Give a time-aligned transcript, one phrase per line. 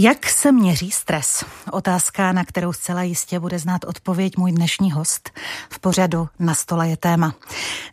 [0.00, 1.44] Jak se měří stres?
[1.72, 5.30] Otázka, na kterou zcela jistě bude znát odpověď můj dnešní host.
[5.70, 7.34] V pořadu na stole je téma.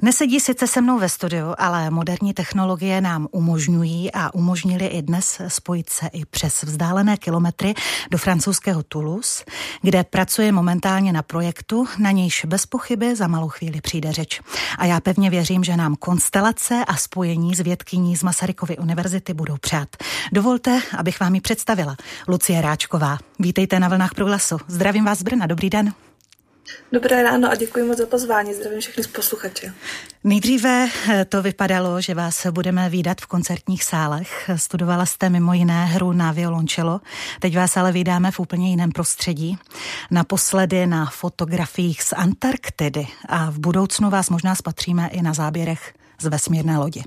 [0.01, 5.41] Nesedí sice se mnou ve studiu, ale moderní technologie nám umožňují a umožnili i dnes
[5.47, 7.73] spojit se i přes vzdálené kilometry
[8.11, 9.43] do francouzského Toulouse,
[9.81, 14.41] kde pracuje momentálně na projektu, na nějž bez pochyby za malou chvíli přijde řeč.
[14.77, 19.57] A já pevně věřím, že nám konstelace a spojení s vědkyní z Masarykovy univerzity budou
[19.57, 19.89] přát.
[20.31, 21.95] Dovolte, abych vám ji představila.
[22.27, 23.17] Lucie Ráčková.
[23.39, 24.57] Vítejte na vlnách průhlasu.
[24.67, 25.93] Zdravím vás z Brna, dobrý den.
[26.91, 28.53] Dobré ráno a děkuji moc za pozvání.
[28.53, 29.73] Zdravím všechny posluchače.
[30.23, 34.49] Nejdříve eh, to vypadalo, že vás budeme výdat v koncertních sálech.
[34.55, 37.01] Studovala jste mimo jiné hru na violončelo.
[37.39, 39.57] Teď vás ale vydáme v úplně jiném prostředí.
[40.11, 46.25] Naposledy na fotografiích z Antarktidy a v budoucnu vás možná spatříme i na záběrech z
[46.25, 47.03] vesmírné lodi.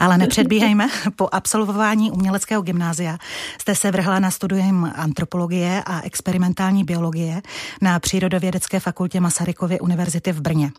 [0.00, 3.18] Ale nepředbíhejme, po absolvování uměleckého gymnázia
[3.60, 7.42] jste se vrhla na studium antropologie a experimentální biologie
[7.82, 10.72] na Přírodovědecké fakultě Masarykovy univerzity v Brně.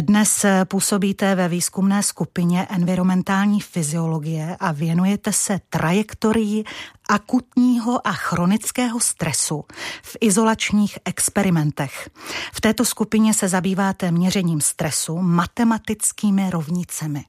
[0.00, 6.64] Dnes působíte ve výzkumné skupině environmentální fyziologie a věnujete se trajektorii
[7.08, 9.64] akutního a chronického stresu
[10.02, 12.10] v izolačních experimentech.
[12.52, 17.24] V této skupině se zabýváte měřením stresu matematickými rovnicemi.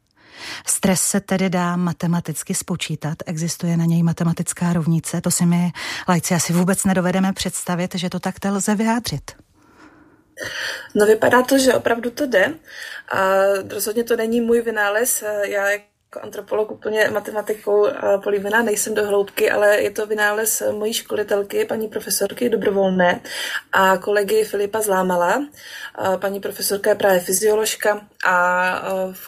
[0.67, 5.71] Stres se tedy dá matematicky spočítat, existuje na něj matematická rovnice, to si my
[6.07, 9.31] lajci asi vůbec nedovedeme představit, že to takto lze vyjádřit.
[10.95, 12.53] No vypadá to, že opravdu to jde
[13.11, 13.19] a
[13.69, 15.23] rozhodně to není můj vynález.
[15.41, 15.69] Já
[16.07, 17.87] jako antropolog úplně matematikou
[18.23, 23.21] políbená nejsem do hloubky, ale je to vynález mojí školitelky, paní profesorky Dobrovolné
[23.73, 25.47] a kolegy Filipa Zlámala.
[26.19, 28.81] Paní profesorka je právě fyzioložka a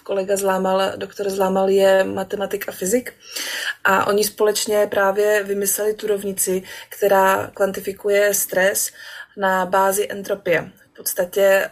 [0.04, 3.14] kolega Zlámal, doktor Zlámal je matematik a fyzik.
[3.84, 8.92] A oni společně právě vymysleli tu rovnici, která kvantifikuje stres
[9.38, 11.70] na bázi entropie podstatě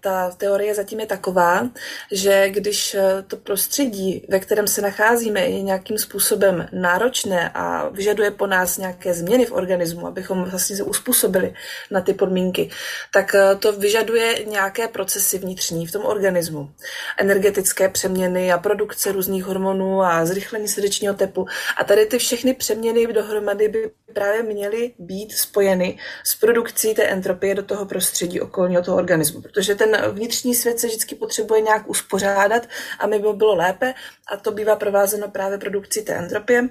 [0.00, 1.68] ta teorie zatím je taková,
[2.12, 8.30] že když e, to prostředí, ve kterém se nacházíme, je nějakým způsobem náročné a vyžaduje
[8.30, 11.54] po nás nějaké změny v organismu, abychom vlastně se uspůsobili
[11.90, 12.70] na ty podmínky,
[13.12, 16.72] tak e, to vyžaduje nějaké procesy vnitřní v tom organismu.
[17.18, 21.46] Energetické přeměny a produkce různých hormonů a zrychlení srdečního tepu.
[21.76, 27.54] A tady ty všechny přeměny dohromady by právě měly být spojeny s produkcí té entropie
[27.54, 32.62] do toho prostředí okolního toho organismu, protože ten vnitřní svět se vždycky potřebuje nějak uspořádat,
[33.00, 33.94] aby by bylo lépe
[34.32, 36.68] a to bývá provázeno právě produkcí té entropie.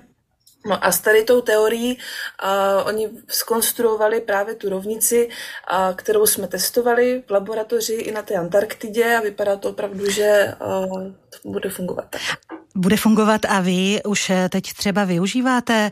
[0.66, 6.48] No a s tady tou teorií uh, oni skonstruovali právě tu rovnici, uh, kterou jsme
[6.48, 11.70] testovali v laboratoři i na té Antarktidě a vypadá to opravdu, že uh, to bude
[11.70, 12.22] fungovat tak.
[12.76, 15.90] Bude fungovat a vy už teď třeba využíváte,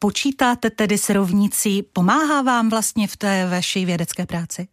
[0.00, 4.66] počítáte tedy s rovnicí, pomáhá vám vlastně v té vaší vědecké práci?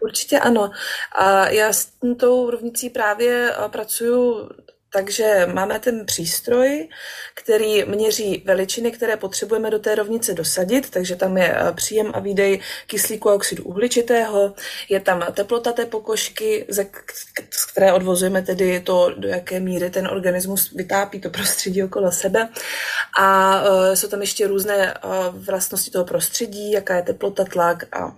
[0.00, 0.70] Určitě ano.
[1.12, 4.48] A já s tou rovnicí právě pracuju
[4.92, 6.88] takže máme ten přístroj,
[7.34, 12.20] který měří veličiny, které potřebujeme do té rovnice dosadit, takže tam je eh, příjem a
[12.20, 14.54] výdej kyslíku a oxidu uhličitého,
[14.88, 16.66] je tam teplota té pokožky,
[17.50, 22.48] z které odvozujeme tedy to, do jaké míry ten organismus vytápí to prostředí okolo sebe.
[23.18, 24.98] A eh, jsou tam ještě různé eh,
[25.32, 28.16] vlastnosti toho prostředí, jaká je teplota, tlak a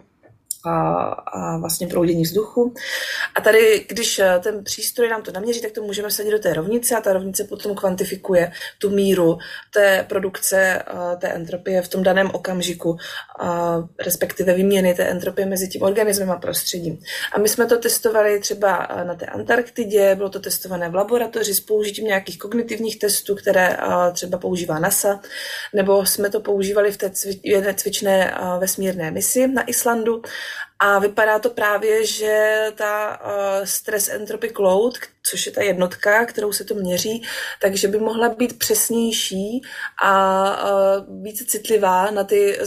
[0.65, 2.75] a, a vlastně proudění vzduchu.
[3.34, 6.55] A tady, když eh, ten přístroj nám to naměří, tak to můžeme sadit do té
[6.55, 9.39] rovnice a ta rovnice potom kvantifikuje tu míru
[9.75, 12.97] té produkce eh, té entropie v tom daném okamžiku,
[13.99, 16.99] respektive výměny té entropie mezi tím organismem a prostředím.
[17.33, 21.55] A my jsme to testovali třeba eh, na té Antarktidě, bylo to testované v laboratoři
[21.55, 23.77] s použitím nějakých kognitivních testů, které
[24.12, 25.21] třeba používá NASA,
[25.75, 27.11] nebo jsme to používali v té
[27.43, 30.22] jedné cvičné vesmírné misi na Islandu
[30.78, 36.53] a vypadá to právě, že ta uh, stress entropy cloud, což je ta jednotka, kterou
[36.53, 37.22] se to měří,
[37.60, 39.63] takže by mohla být přesnější
[40.03, 42.59] a uh, více citlivá na ty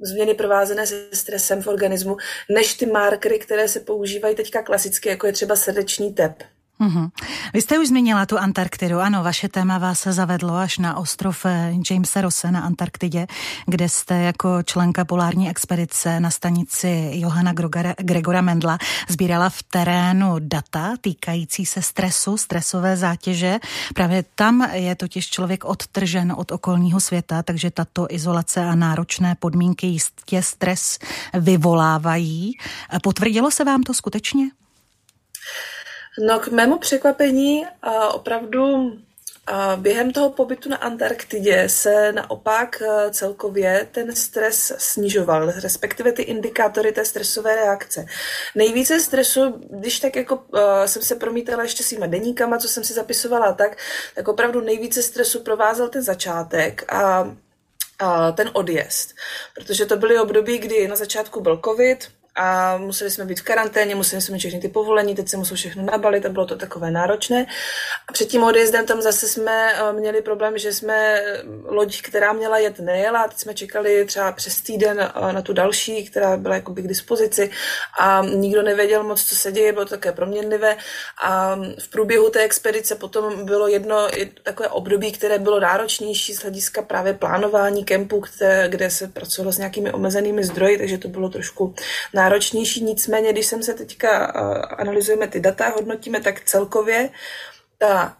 [0.00, 2.16] změny provázené se stresem v organismu,
[2.50, 6.55] než ty markery, které se používají teďka klasicky, jako je třeba srdeční tep.
[6.80, 7.10] Mm-hmm.
[7.54, 9.00] Vy jste už zmínila tu Antarktidu.
[9.00, 13.26] Ano, vaše téma vás se zavedlo až na ostrov eh, Jamesa Rosse na Antarktidě,
[13.66, 17.52] kde jste jako členka polární expedice na stanici Johana
[17.98, 18.78] Gregora Mendla
[19.08, 23.58] sbírala v terénu data týkající se stresu, stresové zátěže.
[23.94, 29.86] Právě tam je totiž člověk odtržen od okolního světa, takže tato izolace a náročné podmínky
[29.86, 30.98] jistě stres
[31.34, 32.52] vyvolávají.
[33.02, 34.50] Potvrdilo se vám to skutečně?
[36.18, 37.66] No k mému překvapení
[38.12, 38.92] opravdu
[39.76, 46.92] během toho pobytu na Antarktidě se naopak e, celkově ten stres snižoval, respektive ty indikátory
[46.92, 48.06] té stresové reakce.
[48.54, 52.92] Nejvíce stresu, když tak jako uh, jsem se promítala ještě svýma deníkama, co jsem si
[52.92, 53.78] zapisovala tak,
[54.14, 57.24] tak opravdu nejvíce stresu provázel ten začátek a
[58.34, 59.14] ten odjezd.
[59.54, 63.94] Protože to byly období, kdy na začátku byl covid, a museli jsme být v karanténě,
[63.94, 66.90] museli jsme mít všechny ty povolení, teď se muselo všechno nabalit a bylo to takové
[66.90, 67.46] náročné.
[68.08, 72.32] A před tím odjezdem tam zase jsme eh, měli problém, že jsme eh, loď, která
[72.32, 76.54] měla jet, nejela, teď jsme čekali třeba přes týden eh, na tu další, která byla
[76.54, 77.50] jakoby k dispozici.
[78.00, 80.76] A nikdo nevěděl moc, co se děje, bylo to také proměnlivé.
[81.24, 84.08] A v průběhu té expedice potom bylo jedno
[84.42, 88.22] takové období, které bylo náročnější z hlediska právě plánování kempu,
[88.68, 91.74] kde, se pracovalo s nějakými omezenými zdroji, takže to bylo trošku
[92.14, 94.26] náročné náročnější, nicméně, když jsem se teďka
[94.78, 97.10] analyzujeme ty data, hodnotíme, tak celkově
[97.78, 98.16] ta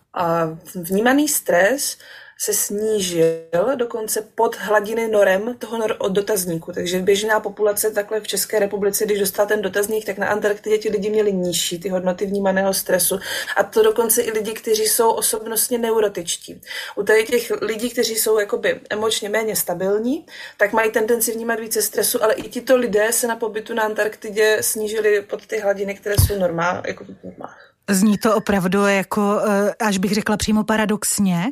[0.75, 1.99] vnímaný stres
[2.39, 3.27] se snížil
[3.75, 6.73] dokonce pod hladiny norem toho nor- od dotazníku.
[6.73, 10.89] Takže běžná populace takhle v České republice, když dostala ten dotazník, tak na Antarktidě ti
[10.91, 13.19] lidi měli nižší ty hodnoty vnímaného stresu.
[13.57, 16.61] A to dokonce i lidi, kteří jsou osobnostně neurotičtí.
[16.97, 21.83] U tady těch lidí, kteří jsou jakoby emočně méně stabilní, tak mají tendenci vnímat více
[21.83, 26.15] stresu, ale i tito lidé se na pobytu na Antarktidě snížili pod ty hladiny, které
[26.27, 27.66] jsou normál, jako v normách.
[27.91, 31.45] Zní to opravdu jako, eh, až bych řekla přímo paradoxně.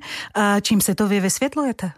[0.62, 1.92] Čím se to vy vysvětlujete?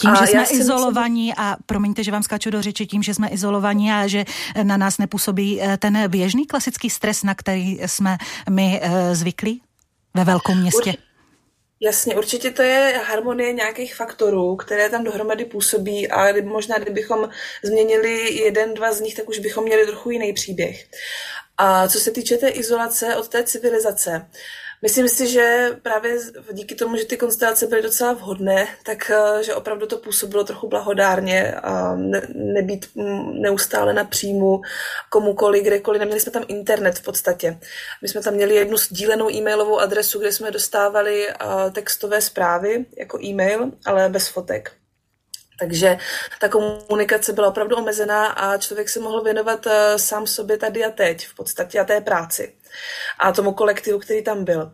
[0.00, 1.44] Tím, že jsme izolovaní myslím...
[1.44, 4.24] a promiňte, že vám skáču do řeči, tím, že jsme izolovaní a že
[4.62, 8.16] na nás nepůsobí eh, ten běžný klasický stres, na který jsme
[8.50, 9.62] my eh, zvyklí
[10.14, 10.78] ve velkom městě.
[10.78, 11.02] Určitě.
[11.80, 17.28] Jasně, určitě to je harmonie nějakých faktorů, které tam dohromady působí a možná kdybychom
[17.62, 20.88] změnili jeden, dva z nich, tak už bychom měli trochu jiný příběh.
[21.58, 24.26] A co se týče té izolace od té civilizace,
[24.82, 26.18] myslím si, že právě
[26.52, 30.68] díky tomu, že ty konstelace byly docela vhodné, tak eh, že opravdu to působilo trochu
[30.68, 34.60] blahodárně a ne, nebýt mm, neustále na příjmu
[35.10, 36.00] komukoliv, kdekoliv.
[36.00, 37.58] Neměli jsme tam internet v podstatě.
[38.02, 41.34] My jsme tam měli jednu sdílenou e-mailovou adresu, kde jsme dostávali eh,
[41.72, 44.83] textové zprávy jako e-mail, ale bez fotek.
[45.58, 45.98] Takže
[46.40, 50.90] ta komunikace byla opravdu omezená a člověk se mohl věnovat eh, sám sobě tady a
[50.90, 52.54] teď v podstatě a té práci
[53.18, 54.72] a tomu kolektivu, který tam byl.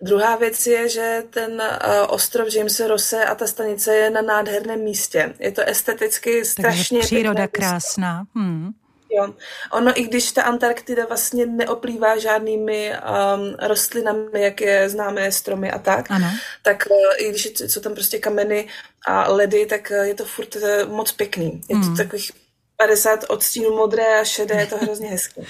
[0.00, 4.80] Druhá věc je, že ten uh, ostrov Jamesa Rose a ta stanice je na nádherném
[4.80, 5.34] místě.
[5.38, 6.98] Je to esteticky strašně...
[6.98, 8.24] Takže příroda krásná.
[8.34, 8.70] Hmm.
[9.14, 9.34] Jo.
[9.72, 15.78] Ono, i když ta Antarktida vlastně neoplývá žádnými um, rostlinami, jak je známé stromy a
[15.78, 16.26] tak, ano.
[16.62, 18.68] tak uh, i když jsou tam prostě kameny
[19.06, 21.60] a ledy, tak uh, je to furt uh, moc pěkný.
[21.68, 21.96] Je hmm.
[21.96, 22.32] to takových
[22.76, 25.42] 50 odstínů modré a šedé, je to hrozně hezké.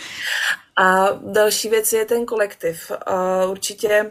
[0.77, 2.91] A další věc je ten kolektiv.
[2.91, 4.11] Uh, určitě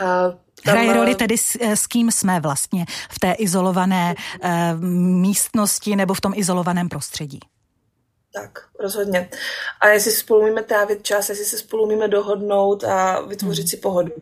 [0.00, 0.34] uh,
[0.64, 0.74] tam...
[0.74, 4.50] Hraje roli tedy s, s kým jsme vlastně v té izolované uh,
[5.20, 7.40] místnosti nebo v tom izolovaném prostředí.
[8.34, 9.28] Tak, rozhodně.
[9.80, 13.68] A jestli spolu umíme trávit čas, jestli se spolu umíme dohodnout a vytvořit hmm.
[13.68, 14.12] si pohodu.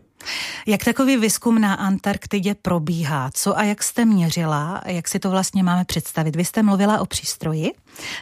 [0.66, 3.30] Jak takový výzkum na Antarktidě probíhá?
[3.34, 4.82] Co a jak jste měřila?
[4.86, 6.36] Jak si to vlastně máme představit?
[6.36, 7.70] Vy jste mluvila o přístroji,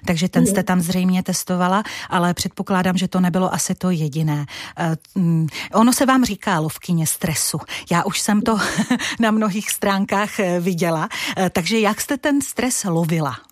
[0.06, 4.46] takže ten jste tam zřejmě testovala, ale předpokládám, že to nebylo asi to jediné.
[4.78, 7.58] Eh, mm, ono se vám říká lovkyně stresu.
[7.90, 8.58] Já už jsem to
[9.20, 11.08] na mnohých stránkách eh, viděla.
[11.36, 13.49] Eh, takže jak jste ten stres lovila?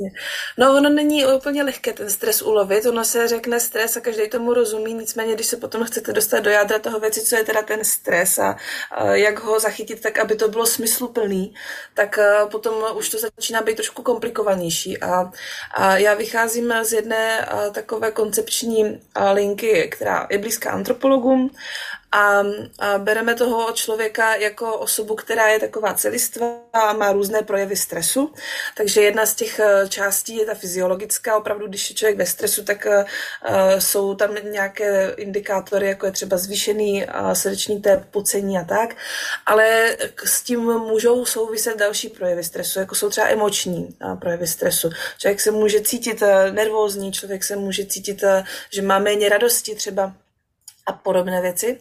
[0.00, 0.20] Jasně.
[0.58, 4.54] No ono není úplně lehké ten stres ulovit, ono se řekne stres a každý tomu
[4.54, 7.84] rozumí, nicméně když se potom chcete dostat do jádra toho věci, co je teda ten
[7.84, 8.56] stres a,
[8.90, 11.54] a jak ho zachytit tak, aby to bylo smysluplný,
[11.94, 14.98] tak a, potom už to začíná být trošku komplikovanější.
[15.02, 15.32] A,
[15.74, 21.50] a já vycházím z jedné a, takové koncepční a, linky, která je blízká antropologům
[22.12, 22.42] a,
[22.78, 28.32] a bereme toho člověka jako osobu, která je taková celistvá a má různé projevy stresu.
[28.76, 31.36] Takže jedna z těch eh, částí je ta fyziologická.
[31.36, 33.04] Opravdu, když je člověk ve stresu, tak uh,
[33.78, 38.96] jsou tam nějaké indikátory, jako je třeba zvýšený srdeční tep, pocení a tak.
[39.46, 44.90] Ale s tím můžou souviset další projevy stresu, jako jsou třeba emoční uh, projevy stresu.
[45.18, 48.24] Člověk se může cítit nervózní, člověk se může cítit,
[48.72, 50.12] že má méně radosti třeba
[50.88, 51.80] a podobné věci.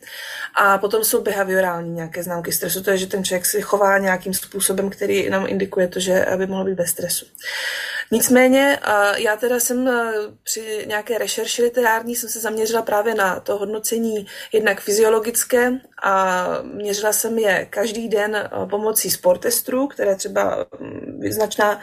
[0.56, 4.34] A potom jsou behaviorální nějaké známky stresu, to je, že ten člověk si chová nějakým
[4.34, 7.26] způsobem, který nám indikuje to, že by mohl být bez stresu.
[8.12, 8.80] Nicméně
[9.16, 9.90] já teda jsem
[10.44, 15.72] při nějaké rešerši literární jsem se zaměřila právě na to hodnocení jednak fyziologické
[16.04, 20.66] a měřila jsem je každý den pomocí sportestrů, které třeba
[21.30, 21.80] značná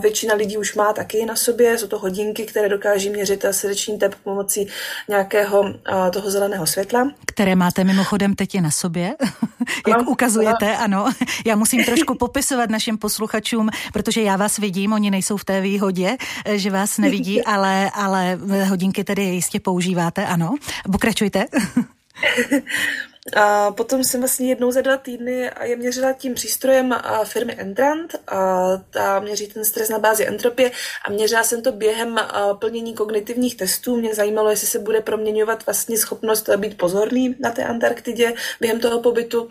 [0.00, 1.78] většina lidí už má taky na sobě.
[1.78, 4.68] Jsou to hodinky, které dokáží měřit srdeční tep pomocí
[5.08, 5.74] nějakého
[6.12, 7.10] toho zeleného světla.
[7.26, 9.14] Které máte mimochodem teď na sobě,
[9.88, 10.82] jak no, ukazujete, no.
[10.82, 11.12] ano.
[11.46, 16.16] Já musím trošku popisovat našim posluchačům, protože já vás vidím, oni nejsou v té výhodě,
[16.54, 20.54] že vás nevidí, ale, ale hodinky tedy jistě používáte, ano.
[20.92, 21.44] Pokračujte.
[23.36, 28.14] A potom jsem vlastně jednou za dva týdny je měřila tím přístrojem firmy Entrant.
[28.28, 30.70] A ta měří ten stres na bázi entropie
[31.04, 32.20] a měřila jsem to během
[32.58, 33.96] plnění kognitivních testů.
[33.96, 39.00] Mě zajímalo, jestli se bude proměňovat vlastně schopnost být pozorný na té Antarktidě během toho
[39.00, 39.48] pobytu.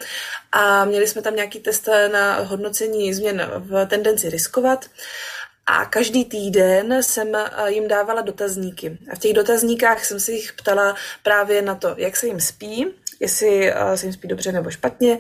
[0.52, 4.86] A měli jsme tam nějaký test na hodnocení změn v tendenci riskovat.
[5.66, 7.38] A každý týden jsem
[7.68, 8.98] jim dávala dotazníky.
[9.12, 12.88] A v těch dotazníkách jsem se jich ptala právě na to, jak se jim spí,
[13.22, 15.18] jestli se jim spí dobře nebo špatně.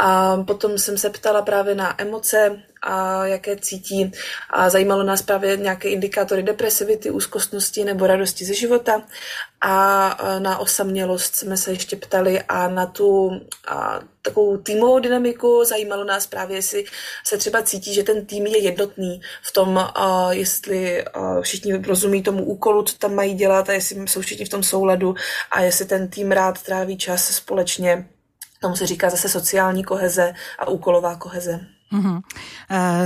[0.00, 4.12] A potom jsem se ptala právě na emoce, a jaké cítí.
[4.50, 9.02] A zajímalo nás právě nějaké indikátory depresivity, úzkostnosti nebo radosti ze života.
[9.60, 15.64] A na osamělost jsme se ještě ptali a na tu a takovou týmovou dynamiku.
[15.64, 16.84] Zajímalo nás právě, jestli
[17.26, 22.22] se třeba cítí, že ten tým je jednotný v tom, a jestli a všichni rozumí
[22.22, 25.14] tomu úkolu, co tam mají dělat a jestli jsou všichni v tom souladu
[25.50, 28.08] a jestli ten tým rád tráví čas společně.
[28.60, 31.60] Tomu se říká zase sociální koheze a úkolová koheze.
[31.94, 32.22] Mm-hmm.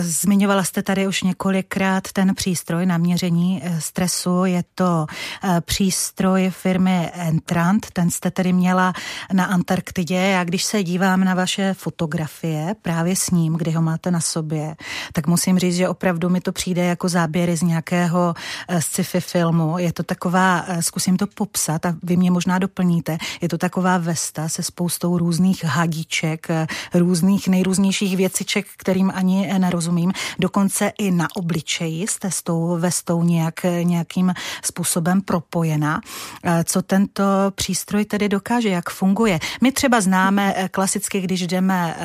[0.01, 4.45] Zmiňovala jste tady už několikrát ten přístroj na měření eh, stresu.
[4.45, 5.07] Je to
[5.45, 8.93] eh, přístroj firmy Entrant, ten jste tedy měla
[9.33, 10.15] na Antarktidě.
[10.15, 14.77] Já když se dívám na vaše fotografie, právě s ním, kdy ho máte na sobě,
[15.13, 18.35] tak musím říct, že opravdu mi to přijde jako záběry z nějakého
[18.79, 19.79] sci-fi filmu.
[19.79, 24.49] Je to taková, zkusím to popsat a vy mě možná doplníte, je to taková vesta
[24.49, 26.49] se spoustou různých hadiček,
[26.95, 30.13] různých nejrůznějších věciček, kterým ani nerozumím.
[30.39, 36.01] Dokonce i na obličeji jste s tou vestou nějak, nějakým způsobem propojena.
[36.45, 37.23] Eh, co tento
[37.55, 39.39] přístroj tedy dokáže, jak funguje?
[39.61, 41.97] My třeba známe eh, klasicky, když jdeme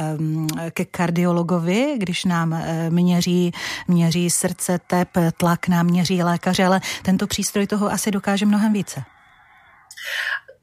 [0.71, 3.51] ke kardiologovi, když nám eh, měří,
[3.87, 9.03] měří srdce, tep, tlak nám měří lékaře, ale tento přístroj toho asi dokáže mnohem více.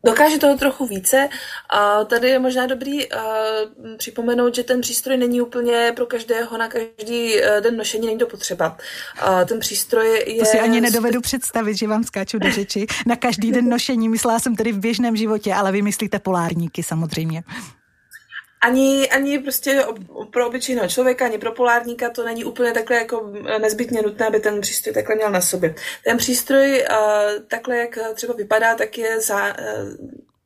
[0.04, 1.28] Dokáže toho trochu více
[1.71, 3.21] a tady je možná dobrý uh,
[3.97, 8.26] připomenout, že ten přístroj není úplně pro každého na každý uh, den nošení, není to
[8.26, 8.76] potřeba.
[9.28, 10.38] Uh, ten přístroj je...
[10.38, 14.09] To si ani nedovedu představit, že vám skáču do řeči na každý den nošení.
[14.09, 17.42] Myslela jsem tedy v běžném životě, ale vy myslíte polárníky samozřejmě
[18.61, 19.85] ani, ani prostě
[20.31, 24.61] pro obyčejného člověka, ani pro polárníka to není úplně takhle jako nezbytně nutné, aby ten
[24.61, 25.75] přístroj takhle měl na sobě.
[26.05, 26.85] Ten přístroj
[27.49, 29.57] takhle, jak třeba vypadá, tak je za,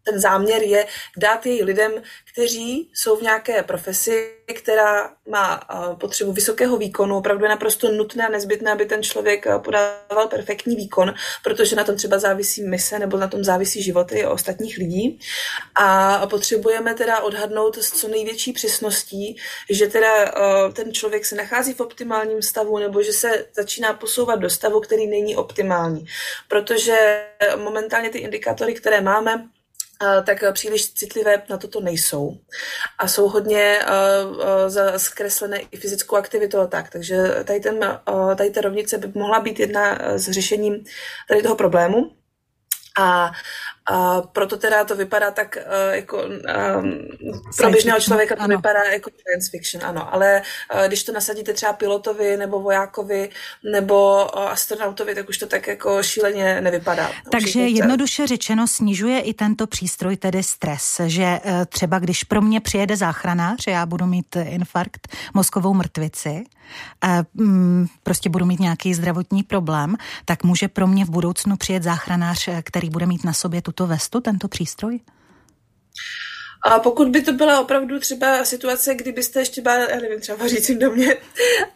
[0.04, 1.92] ten záměr je dát jej lidem,
[2.32, 5.61] kteří jsou v nějaké profesi, která má
[6.00, 7.16] potřebu vysokého výkonu.
[7.16, 11.96] Opravdu je naprosto nutné a nezbytné, aby ten člověk podával perfektní výkon, protože na tom
[11.96, 15.20] třeba závisí mise nebo na tom závisí životy ostatních lidí.
[15.75, 19.37] A potřebujeme teda odhadnout s co největší přesností,
[19.70, 20.32] že teda
[20.73, 25.06] ten člověk se nachází v optimálním stavu nebo že se začíná posouvat do stavu, který
[25.06, 26.04] není optimální.
[26.49, 29.49] Protože momentálně ty indikátory, které máme,
[30.26, 32.38] tak příliš citlivé na toto nejsou.
[32.99, 33.80] A jsou hodně
[34.96, 36.90] zkreslené i fyzickou aktivitou a tak.
[36.90, 38.00] Takže tady, ten,
[38.37, 40.84] tady ta rovnice by mohla být jedna z řešením
[41.28, 42.11] tady toho problému.
[43.00, 43.32] A
[43.86, 46.32] a proto teda to vypadá tak uh, jako um,
[47.56, 48.56] pro běžného člověka to ano.
[48.56, 50.14] vypadá jako science fiction, ano.
[50.14, 50.42] Ale
[50.74, 53.28] uh, když to nasadíte třeba pilotovi nebo vojákovi
[53.72, 57.10] nebo uh, astronautovi, tak už to tak jako šíleně nevypadá.
[57.30, 62.60] Takže jednoduše řečeno snižuje i tento přístroj tedy stres, že uh, třeba když pro mě
[62.60, 66.44] přijede záchranář, já budu mít infarkt, mozkovou mrtvici,
[67.34, 72.48] mm, prostě budu mít nějaký zdravotní problém, tak může pro mě v budoucnu přijet záchranář,
[72.62, 75.00] který bude mít na sobě tu tuto vestu, tento přístroj?
[76.66, 80.78] A pokud by to byla opravdu třeba situace, kdybyste ještě byla, já nevím, třeba vařícím
[80.78, 81.16] domě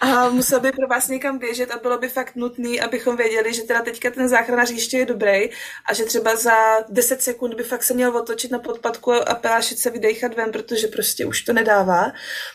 [0.01, 3.63] a musel by pro vás někam běžet a bylo by fakt nutné, abychom věděli, že
[3.63, 5.51] teda teďka ten záchranář ještě je dobrý
[5.89, 6.55] a že třeba za
[6.89, 10.87] 10 sekund by fakt se měl otočit na podpadku a pelášit se vydechat ven, protože
[10.87, 12.13] prostě už to nedává,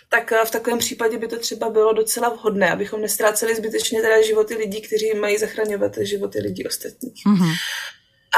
[0.10, 4.56] tak v takovém případě by to třeba bylo docela vhodné, abychom nestráceli zbytečně teda životy
[4.56, 7.24] lidí, kteří mají zachraňovat životy lidí ostatních.
[7.26, 7.54] Mm-hmm.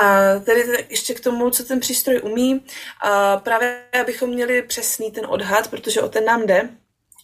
[0.01, 2.65] A tedy ještě k tomu, co ten přístroj umí,
[3.01, 6.69] a právě abychom měli přesný ten odhad, protože o ten nám jde,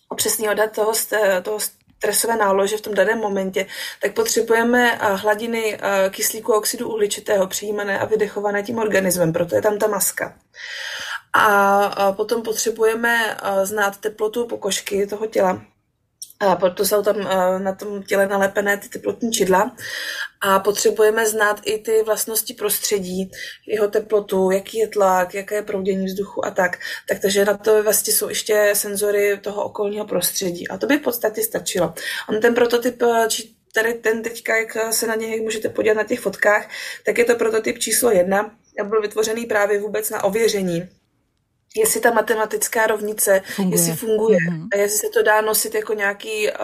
[0.10, 0.94] o přesný odhad toho,
[1.44, 1.60] toho
[2.00, 3.66] stresové nálože v tom daném momentě,
[4.02, 9.78] tak potřebujeme hladiny kyslíku a oxidu uhličitého přijímané a vydechované tím organismem, proto je tam
[9.78, 10.38] ta maska.
[11.34, 15.62] A potom potřebujeme znát teplotu pokožky toho těla,
[16.42, 17.18] a proto jsou tam
[17.64, 19.76] na tom těle nalepené ty teplotní čidla
[20.42, 23.32] a potřebujeme znát i ty vlastnosti prostředí,
[23.68, 26.80] jeho teplotu, jaký je tlak, jaké je proudění vzduchu a tak.
[27.10, 31.02] tak takže na to vlastně jsou ještě senzory toho okolního prostředí a to by v
[31.02, 31.94] podstatě stačilo.
[32.30, 33.04] On ten prototyp
[33.74, 36.70] tady ten teďka, jak se na něj můžete podívat na těch fotkách,
[37.06, 40.90] tak je to prototyp číslo jedna a byl vytvořený právě vůbec na ověření
[41.76, 43.80] jestli ta matematická rovnice, funguje.
[43.80, 44.68] jestli funguje mm-hmm.
[44.74, 46.58] a jestli se to dá nosit jako, nějaký, uh,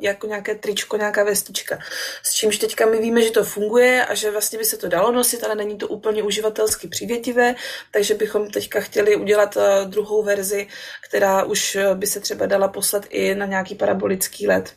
[0.00, 1.78] jako nějaké tričko, nějaká vestička.
[2.22, 5.12] S čímž teďka my víme, že to funguje a že vlastně by se to dalo
[5.12, 7.54] nosit, ale není to úplně uživatelsky přívětivé,
[7.90, 10.66] takže bychom teďka chtěli udělat uh, druhou verzi,
[11.08, 14.74] která už by se třeba dala poslat i na nějaký parabolický let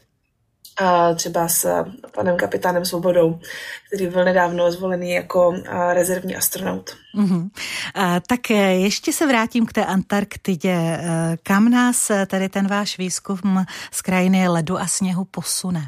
[1.16, 3.40] třeba s panem kapitánem Svobodou,
[3.88, 5.56] který byl nedávno zvolený jako
[5.94, 6.96] rezervní astronaut.
[7.18, 7.50] Mm-hmm.
[7.96, 10.72] A, tak e, ještě se vrátím k té Antarktidě.
[10.72, 15.88] E, kam nás e, tady ten váš výzkum z krajiny ledu a sněhu posune?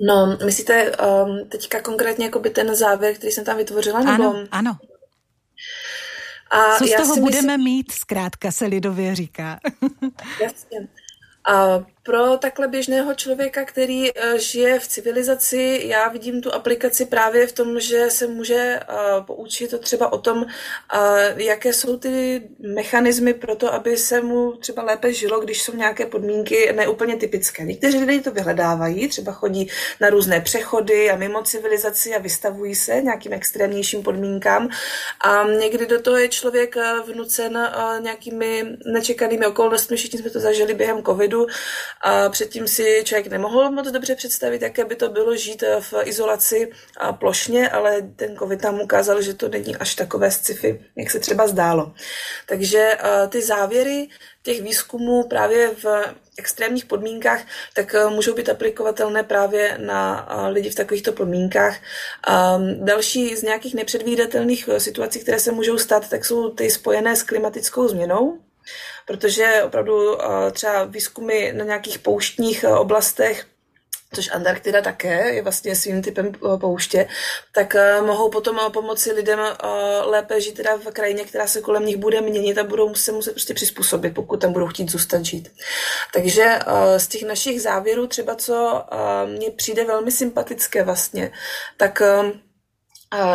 [0.00, 4.00] No, myslíte um, teďka konkrétně jako by ten závěr, který jsem tam vytvořila?
[4.00, 4.24] Nebo...
[4.24, 4.78] Ano, ano.
[6.50, 7.64] A Co z toho budeme myslím...
[7.64, 9.60] mít, zkrátka se lidově říká.
[10.42, 10.88] Jasně.
[11.48, 17.46] A pro takhle běžného člověka, který eh, žije v civilizaci, já vidím tu aplikaci právě
[17.46, 18.86] v tom, že se může eh,
[19.26, 24.82] poučit třeba o tom, eh, jaké jsou ty mechanismy pro to, aby se mu třeba
[24.82, 27.64] lépe žilo, když jsou nějaké podmínky neúplně typické.
[27.64, 29.70] Někteří lidé to vyhledávají, třeba chodí
[30.00, 34.68] na různé přechody a mimo civilizaci a vystavují se nějakým extrémnějším podmínkám.
[35.20, 37.70] A někdy do toho je člověk vnucen
[38.00, 41.46] nějakými nečekanými okolnostmi, všichni jsme to zažili během covidu,
[42.06, 46.70] a předtím si člověk nemohl moc dobře představit, jaké by to bylo žít v izolaci
[46.96, 51.18] a plošně, ale ten covid nám ukázal, že to není až takové sci-fi, jak se
[51.18, 51.92] třeba zdálo.
[52.48, 52.98] Takže
[53.28, 54.08] ty závěry
[54.42, 57.40] těch výzkumů právě v extrémních podmínkách,
[57.74, 61.76] tak můžou být aplikovatelné právě na lidi v takovýchto podmínkách.
[62.74, 67.88] Další z nějakých nepředvídatelných situací, které se můžou stát, tak jsou ty spojené s klimatickou
[67.88, 68.38] změnou,
[69.06, 73.46] protože opravdu eh, třeba výzkumy na nějakých pouštních eh, oblastech
[74.14, 77.08] což Antarktida také je vlastně svým typem eh, pouště,
[77.54, 77.76] tak
[78.06, 79.40] mohou potom pomoci lidem
[80.04, 83.30] lépe žít teda v krajině, která se kolem nich bude měnit a budou se muset
[83.30, 85.52] prostě přizpůsobit, pokud tam budou chtít zůstat žít.
[86.14, 86.58] Takže
[86.96, 88.84] z těch našich závěrů třeba, co
[89.26, 91.32] mně přijde velmi sympatické vlastně,
[91.76, 92.02] tak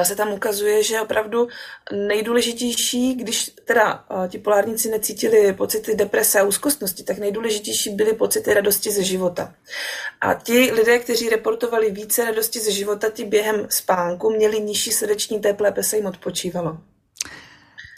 [0.03, 1.47] se tam ukazuje, že opravdu
[1.91, 8.91] nejdůležitější, když teda ti polárníci necítili pocity deprese a úzkostnosti, tak nejdůležitější byly pocity radosti
[8.91, 9.53] ze života.
[10.21, 15.39] A ti lidé, kteří reportovali více radosti ze života, ti během spánku měli nižší srdeční
[15.39, 16.77] tep, lépe se jim odpočívalo.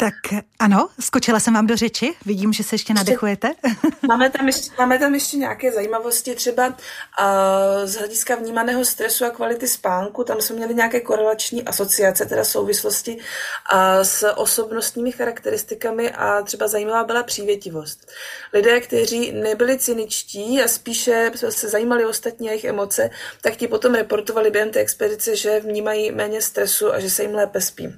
[0.04, 3.52] Tak ano, skočila jsem vám do řeči, vidím, že se ještě nadechujete.
[4.08, 6.76] Máme tam ještě, máme tam ještě nějaké zajímavosti, třeba uh,
[7.84, 13.18] z hlediska vnímaného stresu a kvality spánku, tam jsme měli nějaké korelační asociace, teda souvislosti
[13.18, 18.12] uh, s osobnostními charakteristikami a třeba zajímavá byla přívětivost.
[18.54, 23.10] Lidé, kteří nebyli cyničtí a spíše se zajímali ostatní a jejich emoce,
[23.42, 27.36] tak ti potom reportovali během té expedice, že vnímají méně stresu a že se jim
[27.36, 27.94] lépe spí.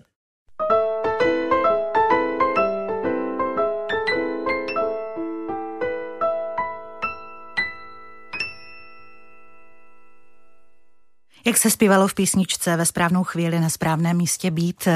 [11.48, 14.88] Jak se zpívalo v písničce ve správnou chvíli na správném místě být.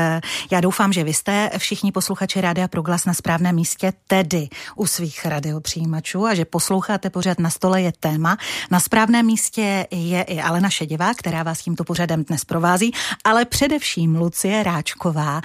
[0.52, 5.26] Já doufám, že vy jste všichni posluchači Rádia Proglas na správném místě, tedy u svých
[5.26, 8.38] radiopřijímačů a že posloucháte pořád na stole je téma.
[8.72, 12.92] Na správném místě je i Alena Šedivá, která vás tímto pořadem dnes provází,
[13.24, 15.42] ale především Lucie Ráčková,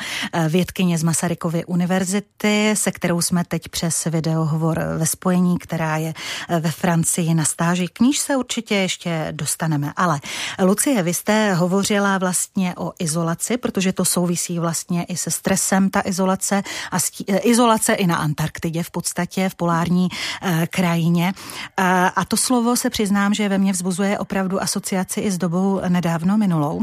[0.49, 6.15] vědkyně z Masarykovy univerzity, se kterou jsme teď přes videohovor ve spojení, která je
[6.61, 7.89] ve Francii na stáži.
[7.89, 9.93] K níž se určitě ještě dostaneme.
[9.97, 10.21] Ale
[10.63, 15.91] Lucie Lucie, vy jste hovořila vlastně o izolaci, protože to souvisí vlastně i se stresem,
[15.91, 20.09] ta izolace a stí, eh, izolace i na Antarktidě v podstatě, v polární
[20.43, 21.33] eh, krajině.
[21.77, 25.81] A, a to slovo se přiznám, že ve mně vzbuzuje opravdu asociaci i s dobou
[25.89, 26.83] nedávno minulou.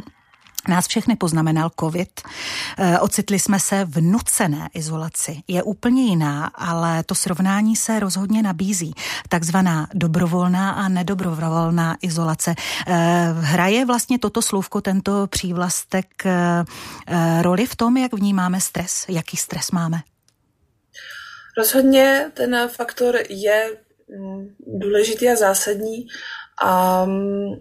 [0.67, 2.21] Nás všechny poznamenal covid.
[2.78, 5.38] Eh, ocitli jsme se v nucené izolaci.
[5.47, 8.93] Je úplně jiná, ale to srovnání se rozhodně nabízí.
[9.30, 12.56] Takzvaná dobrovolná a nedobrovolná izolace.
[12.88, 16.63] Eh, hraje vlastně toto slovko, tento přívlastek eh,
[17.41, 19.06] roli v tom, jak vnímáme stres?
[19.10, 20.02] Jaký stres máme?
[21.58, 23.78] Rozhodně ten faktor je
[24.19, 26.08] mm, důležitý a zásadní.
[26.62, 27.54] A mm,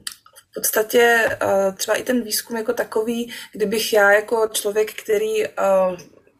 [0.51, 5.51] v podstatě eh, třeba i ten výzkum jako takový, kdybych já jako člověk, který eh,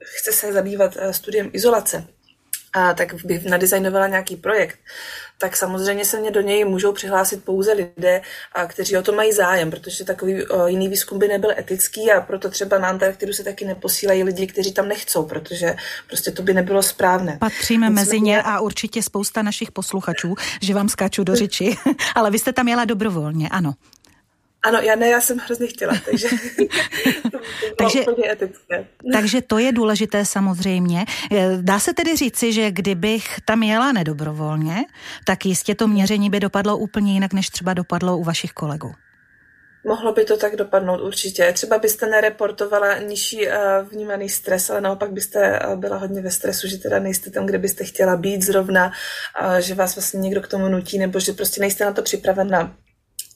[0.03, 2.07] chce se zabývat eh, studiem izolace,
[2.73, 4.79] a tak bych nadizajnovala nějaký projekt,
[5.39, 8.23] tak samozřejmě se mě do něj můžou přihlásit pouze lidé,
[8.67, 12.79] kteří o to mají zájem, protože takový jiný výzkum by nebyl etický a proto třeba
[12.79, 17.39] na Antarktidu se taky neposílají lidi, kteří tam nechcou, protože prostě to by nebylo správné.
[17.41, 21.77] Patříme mezi ně a určitě spousta našich posluchačů, že vám skáču do řeči,
[22.15, 23.75] ale vy jste tam jela dobrovolně, ano.
[24.63, 26.29] Ano, já ne, já jsem hrozně chtěla, takže
[27.31, 27.39] to
[27.79, 28.87] takže, etické.
[29.13, 31.05] takže to je důležité samozřejmě.
[31.61, 34.85] Dá se tedy říci, že kdybych tam jela nedobrovolně,
[35.27, 38.93] tak jistě to měření by dopadlo úplně jinak, než třeba dopadlo u vašich kolegů.
[39.85, 41.53] Mohlo by to tak dopadnout určitě.
[41.53, 43.53] Třeba byste nereportovala nižší uh,
[43.91, 47.59] vnímaný stres, ale naopak byste uh, byla hodně ve stresu, že teda nejste tam, kde
[47.59, 48.93] byste chtěla být zrovna,
[49.43, 52.77] uh, že vás vlastně někdo k tomu nutí, nebo že prostě nejste na to připravena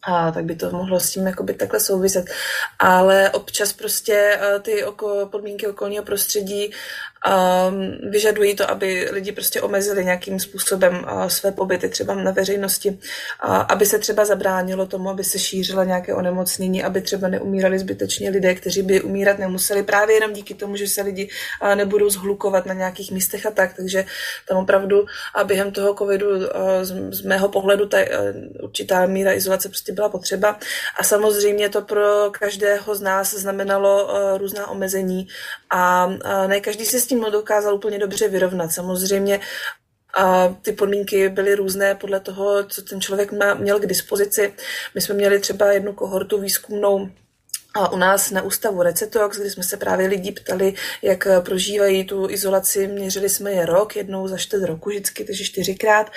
[0.07, 2.25] a tak by to mohlo s tím jakoby takhle souviset.
[2.79, 6.73] Ale občas prostě uh, ty oko, podmínky okolního prostředí
[7.27, 12.91] um, vyžadují to, aby lidi prostě omezili nějakým způsobem uh, své pobyty třeba na veřejnosti,
[12.91, 12.97] uh,
[13.69, 18.55] aby se třeba zabránilo tomu, aby se šířila nějaké onemocnění, aby třeba neumírali zbytečně lidé,
[18.55, 21.29] kteří by umírat nemuseli právě jenom díky tomu, že se lidi
[21.63, 24.05] uh, nebudou zhlukovat na nějakých místech a tak, takže
[24.49, 26.43] tam opravdu a během toho covidu uh,
[26.83, 30.59] z, z mého pohledu ta uh, určitá míra izolace prostě byla potřeba.
[30.99, 35.29] A samozřejmě to pro každého z nás znamenalo uh, různá omezení.
[35.71, 38.73] A uh, ne každý se s tím tím dokázal úplně dobře vyrovnat.
[38.73, 39.41] Samozřejmě
[40.15, 44.55] a ty podmínky byly různé podle toho, co ten člověk má, měl k dispozici.
[44.95, 47.11] My jsme měli třeba jednu kohortu výzkumnou
[47.77, 52.31] a u nás na ústavu Recetox, kdy jsme se právě lidi ptali, jak prožívají tu
[52.31, 56.11] izolaci, měřili jsme je rok, jednou za čtvrt roku vždycky, takže čtyřikrát.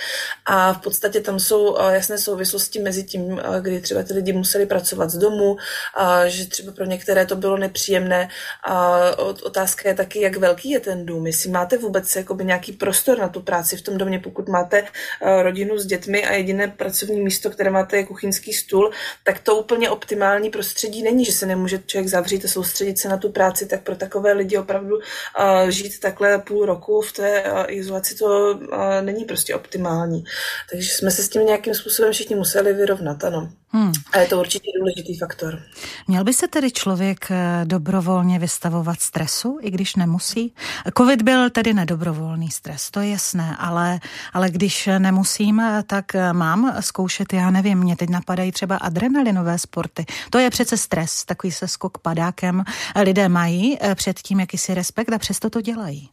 [0.46, 4.34] A v podstatě tam jsou eh, jasné souvislosti mezi tím, eh, kdy třeba ty lidi
[4.34, 5.58] museli pracovat z domu,
[5.94, 8.30] a že třeba pro některé to bylo nepříjemné.
[8.68, 9.00] A
[9.44, 13.30] otázka je taky, jak velký je ten dům, jestli máte vůbec jakoby nějaký prostor na
[13.30, 14.84] tu práci v tom domě, pokud máte
[15.22, 18.92] eh, rodinu s dětmi a jediné pracovní místo, které máte je kuchyňský stůl,
[19.24, 23.18] tak to úplně optimální prostředí není, že se nemůže člověk zavřít a soustředit se na
[23.18, 27.64] tu práci, tak pro takové lidi opravdu uh, žít takhle půl roku v té uh,
[27.68, 30.24] izolaci to uh, není prostě optimální.
[30.72, 33.50] Takže jsme se s tím nějakým způsobem všichni museli vyrovnat, ano.
[33.72, 33.92] Hmm.
[34.12, 35.62] A je to určitě důležitý faktor.
[36.08, 37.30] Měl by se tedy člověk
[37.64, 40.54] dobrovolně vystavovat stresu, i když nemusí?
[40.98, 44.00] Covid byl tedy nedobrovolný stres, to je jasné, ale,
[44.34, 50.06] ale když nemusím, tak mám zkoušet, já nevím, mě teď napadají třeba adrenalinové sporty.
[50.30, 52.64] To je přece stres, takový se skok padákem
[52.96, 56.10] lidé mají eh, před tím jakýsi respekt a přesto to dělají.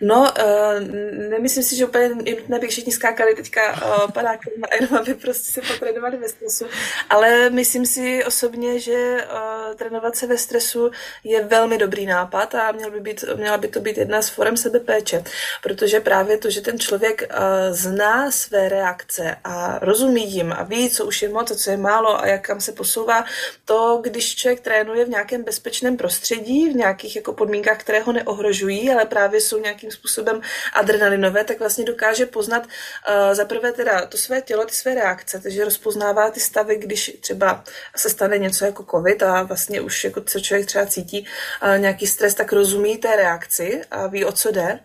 [0.00, 0.88] No, uh,
[1.28, 5.52] nemyslím si, že úplně nutné, by všichni skákali teďka uh, padákem na jenom, aby prostě
[5.52, 6.66] se potrénovali ve stresu,
[7.10, 10.90] ale myslím si osobně, že uh, trénovat se ve stresu
[11.24, 14.56] je velmi dobrý nápad a měl by být, měla by to být jedna z forem
[14.56, 15.24] sebepéče,
[15.62, 17.36] protože právě to, že ten člověk uh,
[17.70, 21.76] zná své reakce a rozumí jim a ví, co už je moc a co je
[21.76, 23.24] málo a jak kam se posouvá,
[23.64, 28.90] to, když člověk trénuje v nějakém bezpečném prostředí, v nějakých jako podmínkách, které ho neohrožují,
[28.90, 30.40] ale právě jsou nějakým způsobem
[30.72, 35.64] adrenalinové, tak vlastně dokáže poznat uh, zaprvé teda to své tělo, ty své reakce, takže
[35.64, 37.64] rozpoznává ty stavy, když třeba
[37.96, 41.26] se stane něco jako covid a vlastně už jako co člověk třeba cítí
[41.62, 44.80] uh, nějaký stres, tak rozumí té reakci a ví, o co jde.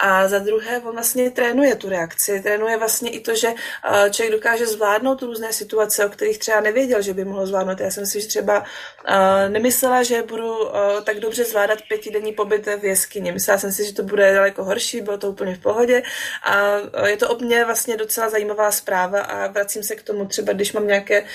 [0.00, 4.32] A za druhé, on vlastně trénuje tu reakci, trénuje vlastně i to, že uh, člověk
[4.32, 7.80] dokáže zvládnout různé situace, o kterých třeba nevěděl, že by mohl zvládnout.
[7.80, 10.70] Já jsem si třeba uh, nemyslela, že budu uh,
[11.04, 13.32] tak dobře zvládat pětidenní pobyt v jeskyni.
[13.32, 16.02] Myslela jsem si, že to bude daleko horší, bylo to úplně v pohodě
[16.42, 20.52] a je to o mě vlastně docela zajímavá zpráva a vracím se k tomu třeba,
[20.52, 21.26] když mám nějaké uh,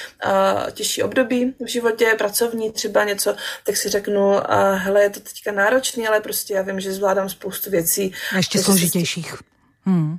[0.72, 4.42] těžší období v životě, pracovní třeba něco, tak si řeknu, uh,
[4.76, 8.14] hele, je to teďka náročný, ale prostě já vím, že zvládám spoustu věcí.
[8.34, 9.36] A ještě složitějších.
[9.86, 10.18] Hmm.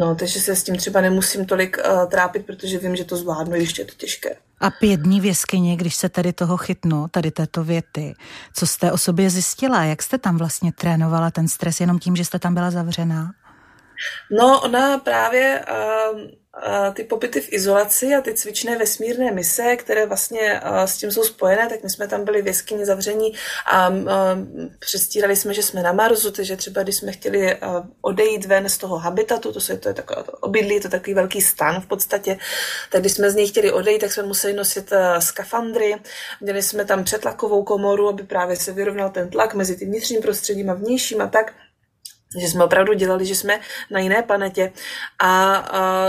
[0.00, 3.56] No, takže se s tím třeba nemusím tolik uh, trápit, protože vím, že to zvládnu,
[3.56, 4.36] ještě je to těžké.
[4.60, 8.14] A pět dní v jeskyni, když se tady toho chytnu, tady této věty,
[8.54, 9.84] co jste o sobě zjistila?
[9.84, 13.32] Jak jste tam vlastně trénovala ten stres jenom tím, že jste tam byla zavřená?
[14.30, 16.20] No, ona právě uh,
[16.94, 21.68] ty pobyty v izolaci a ty cvičné vesmírné mise, které vlastně s tím jsou spojené,
[21.68, 23.32] tak my jsme tam byli v jeskyni zavření
[23.72, 23.92] a
[24.78, 27.56] přestírali jsme, že jsme na Marsu, takže třeba když jsme chtěli
[28.00, 31.40] odejít ven z toho habitatu, to, se, to je takové obydlí, to je takový velký
[31.40, 32.38] stan v podstatě,
[32.90, 35.96] tak když jsme z něj chtěli odejít, tak jsme museli nosit skafandry,
[36.40, 40.70] měli jsme tam přetlakovou komoru, aby právě se vyrovnal ten tlak mezi tím vnitřním prostředím
[40.70, 41.52] a vnějším a tak
[42.38, 44.72] že jsme opravdu dělali, že jsme na jiné planetě
[45.18, 46.06] a, a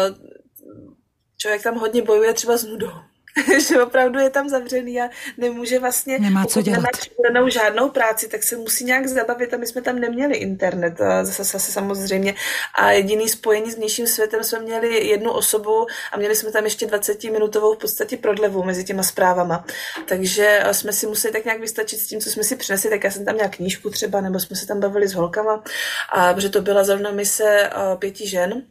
[1.37, 2.91] člověk tam hodně bojuje třeba s nudou.
[3.69, 6.85] že opravdu je tam zavřený a nemůže vlastně, Nemá co dělat.
[7.33, 11.25] nemá žádnou práci, tak se musí nějak zabavit a my jsme tam neměli internet, a
[11.25, 12.35] zase, zase samozřejmě.
[12.75, 16.85] A jediný spojení s vnějším světem jsme měli jednu osobu a měli jsme tam ještě
[16.85, 19.65] 20-minutovou v podstatě prodlevu mezi těma zprávama.
[20.05, 23.11] Takže jsme si museli tak nějak vystačit s tím, co jsme si přinesli, tak já
[23.11, 25.63] jsem tam měla knížku třeba, nebo jsme se tam bavili s holkama,
[26.09, 28.63] a, protože to byla zrovna mise pěti žen,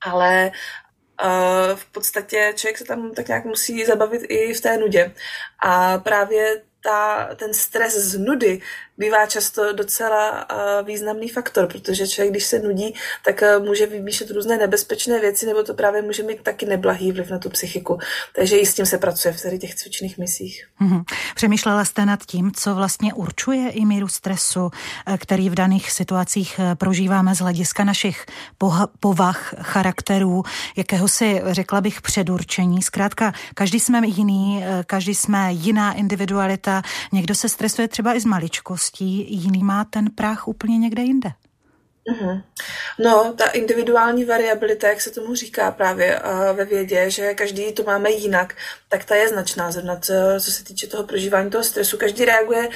[0.00, 0.50] ale
[1.74, 5.14] v podstatě člověk se tam tak nějak musí zabavit i v té nudě.
[5.62, 8.60] A právě ta, ten stres z nudy
[8.98, 10.46] bývá často docela
[10.82, 15.74] významný faktor, protože člověk, když se nudí, tak může vymýšlet různé nebezpečné věci, nebo to
[15.74, 17.98] právě může mít taky neblahý vliv na tu psychiku.
[18.34, 20.66] Takže i s tím se pracuje v tady těch cvičných misích.
[20.80, 21.04] Mm-hmm.
[21.34, 24.70] Přemýšlela jste nad tím, co vlastně určuje i míru stresu,
[25.06, 28.26] e, který v daných situacích prožíváme z hlediska našich
[29.00, 30.42] povah, charakterů,
[30.76, 32.82] jakéhosi, řekla bych, předurčení.
[32.82, 36.75] Zkrátka, každý jsme jiný, každý jsme jiná individualita,
[37.12, 41.32] někdo se stresuje třeba i z maličkosti, okolností, jiný má ten práh úplně někde jinde.
[42.12, 42.42] Mm-hmm.
[42.98, 46.20] No, ta individuální variabilita, jak se tomu říká právě
[46.52, 48.54] ve vědě, že každý to máme jinak,
[48.88, 51.96] tak ta je značná, zrovna co, co se týče toho prožívání toho stresu.
[51.96, 52.68] Každý reaguje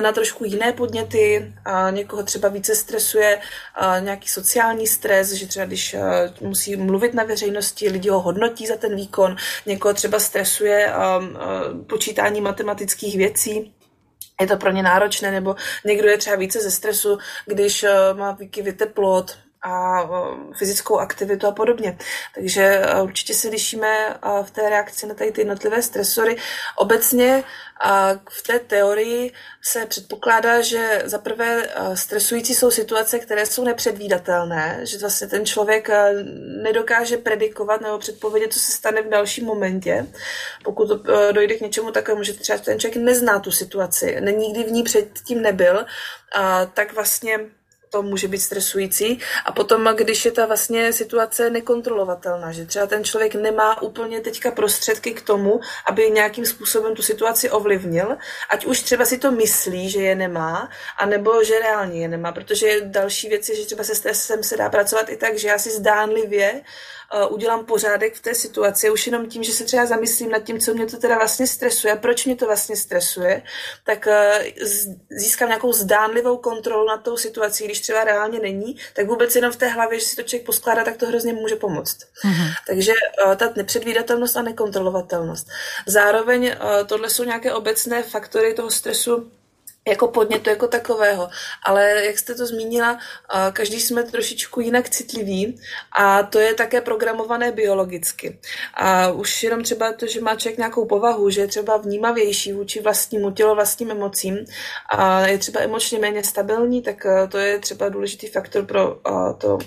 [0.00, 5.66] na trošku jiné podněty, uh, někoho třeba více stresuje uh, nějaký sociální stres, že třeba
[5.66, 5.96] když
[6.40, 9.36] musí mluvit na veřejnosti, lidi ho hodnotí za ten výkon,
[9.66, 13.72] někoho třeba stresuje uh, počítání matematických věcí,
[14.40, 18.32] je to pro ně náročné, nebo někdo je třeba více ze stresu, když eh, má
[18.32, 20.02] výkyvy teplot, a
[20.58, 21.98] fyzickou aktivitu a podobně.
[22.34, 26.36] Takže eh, určitě se lišíme v té reakci na tady ty jednotlivé stresory.
[26.76, 27.44] Obecně
[28.30, 34.98] v té teorii se předpokládá, že za prvé stresující jsou situace, které jsou nepředvídatelné, že
[34.98, 35.90] vlastně ten člověk
[36.62, 40.06] nedokáže predikovat nebo předpovědět, co se stane v dalším momentě.
[40.64, 40.88] Pokud
[41.32, 45.42] dojde k něčemu takovému, že třeba ten člověk nezná tu situaci, nikdy v ní předtím
[45.42, 45.86] nebyl,
[46.74, 47.40] tak vlastně
[47.90, 49.20] to může být stresující.
[49.44, 54.50] A potom, když je ta vlastně situace nekontrolovatelná, že třeba ten člověk nemá úplně teďka
[54.50, 58.16] prostředky k tomu, aby nějakým způsobem tu situaci ovlivnil,
[58.50, 62.80] ať už třeba si to myslí, že je nemá, anebo že reálně je nemá, protože
[62.84, 65.70] další věc je, že třeba se stresem se dá pracovat i tak, že já si
[65.70, 66.62] zdánlivě
[67.28, 70.74] udělám pořádek v té situaci, už jenom tím, že se třeba zamyslím nad tím, co
[70.74, 73.42] mě to teda vlastně stresuje, proč mě to vlastně stresuje,
[73.84, 74.64] tak uh,
[75.10, 79.56] získám nějakou zdánlivou kontrolu nad tou situací, když třeba reálně není, tak vůbec jenom v
[79.56, 81.98] té hlavě, že si to člověk poskládá, tak to hrozně může pomoct.
[81.98, 82.52] Mm-hmm.
[82.66, 82.92] Takže
[83.26, 85.48] uh, ta nepředvídatelnost a nekontrolovatelnost.
[85.86, 89.30] Zároveň tohle jsou nějaké obecné faktory toho stresu,
[89.88, 91.28] jako podnětu jako takového.
[91.62, 92.98] Ale jak jste to zmínila,
[93.52, 95.60] každý jsme trošičku jinak citliví
[95.98, 98.38] a to je také programované biologicky.
[98.74, 102.80] A už jenom třeba to, že má člověk nějakou povahu, že je třeba vnímavější vůči
[102.80, 104.44] vlastnímu tělo, vlastním emocím
[104.96, 109.00] a je třeba emočně méně stabilní, tak to je třeba důležitý faktor pro
[109.38, 109.58] to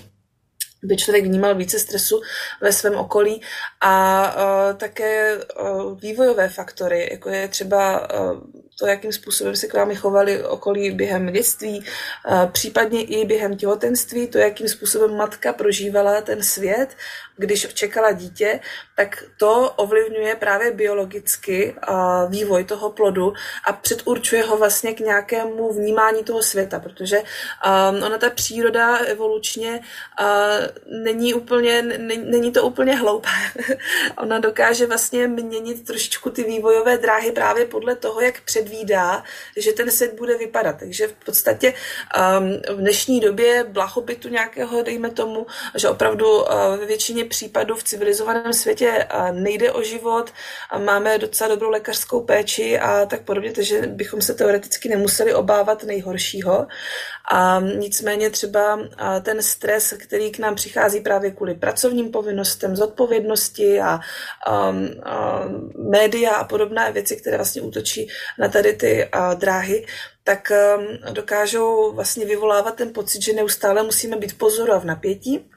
[0.82, 2.20] by člověk vnímal více stresu
[2.60, 3.42] ve svém okolí
[3.80, 8.40] a uh, také uh, vývojové faktory, jako je třeba uh,
[8.78, 11.84] to, jakým způsobem se k vám chovali okolí během dětství,
[12.52, 16.96] případně i během těhotenství, to, jakým způsobem matka prožívala ten svět,
[17.42, 18.60] když čekala dítě,
[18.96, 21.74] tak to ovlivňuje právě biologicky
[22.28, 23.32] vývoj toho plodu
[23.68, 27.22] a předurčuje ho vlastně k nějakému vnímání toho světa, protože
[28.06, 29.80] ona ta příroda evolučně
[30.86, 31.82] není úplně,
[32.22, 33.30] není to úplně hloupá.
[34.18, 39.24] ona dokáže vlastně měnit trošičku ty vývojové dráhy právě podle toho, jak předvídá,
[39.56, 40.76] že ten svět bude vypadat.
[40.78, 41.74] Takže v podstatě
[42.70, 46.44] v dnešní době blahobytu nějakého, dejme tomu, že opravdu
[46.78, 50.32] ve většině případů v civilizovaném světě nejde o život,
[50.84, 56.66] máme docela dobrou lékařskou péči a tak podobně, takže bychom se teoreticky nemuseli obávat nejhoršího.
[57.32, 58.78] A nicméně třeba
[59.22, 64.00] ten stres, který k nám přichází právě kvůli pracovním povinnostem, zodpovědnosti a, a,
[65.04, 65.44] a
[65.90, 69.86] média a podobné věci, které vlastně útočí na tady ty a, dráhy,
[70.24, 70.78] tak a,
[71.12, 75.48] dokážou vlastně vyvolávat ten pocit, že neustále musíme být pozoru a v napětí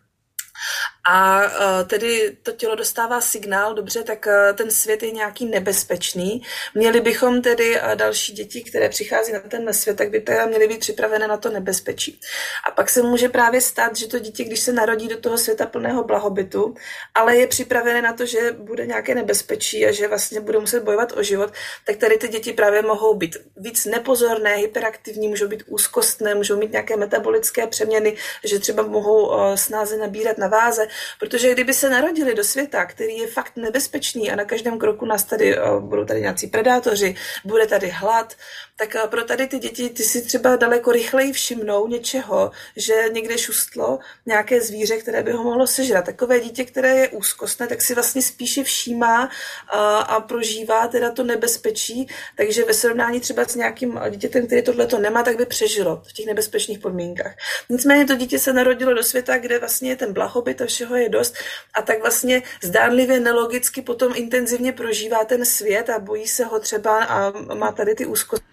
[1.07, 6.41] a e, tedy to tělo dostává signál, dobře, tak e, ten svět je nějaký nebezpečný.
[6.75, 10.67] Měli bychom tedy e, další děti, které přichází na ten svět, tak by teda měly
[10.67, 12.19] být připravené na to nebezpečí.
[12.67, 15.65] A pak se může právě stát, že to dítě, když se narodí do toho světa
[15.65, 16.75] plného blahobytu,
[17.15, 21.17] ale je připravené na to, že bude nějaké nebezpečí a že vlastně bude muset bojovat
[21.17, 21.53] o život,
[21.85, 26.71] tak tady ty děti právě mohou být víc nepozorné, hyperaktivní, můžou být úzkostné, můžou mít
[26.71, 30.87] nějaké metabolické přeměny, že třeba mohou snáze nabírat na váze
[31.19, 35.23] protože kdyby se narodili do světa, který je fakt nebezpečný a na každém kroku nás
[35.23, 38.35] tady budou tady nějací predátoři, bude tady hlad,
[38.77, 43.99] tak pro tady ty děti ty si třeba daleko rychleji všimnou něčeho, že někde šustlo
[44.25, 46.05] nějaké zvíře, které by ho mohlo sežrat.
[46.05, 49.29] Takové dítě, které je úzkostné, tak si vlastně spíše všímá
[49.67, 52.07] a, a prožívá teda to nebezpečí,
[52.37, 56.13] takže ve srovnání třeba s nějakým dítětem, který tohle to nemá, tak by přežilo v
[56.13, 57.35] těch nebezpečných podmínkách.
[57.69, 61.35] Nicméně to dítě se narodilo do světa, kde vlastně ten blahobyt a všeho je dost
[61.73, 67.03] a tak vlastně zdánlivě nelogicky potom intenzivně prožívá ten svět a bojí se ho třeba
[67.03, 68.45] a má tady ty úzkosti.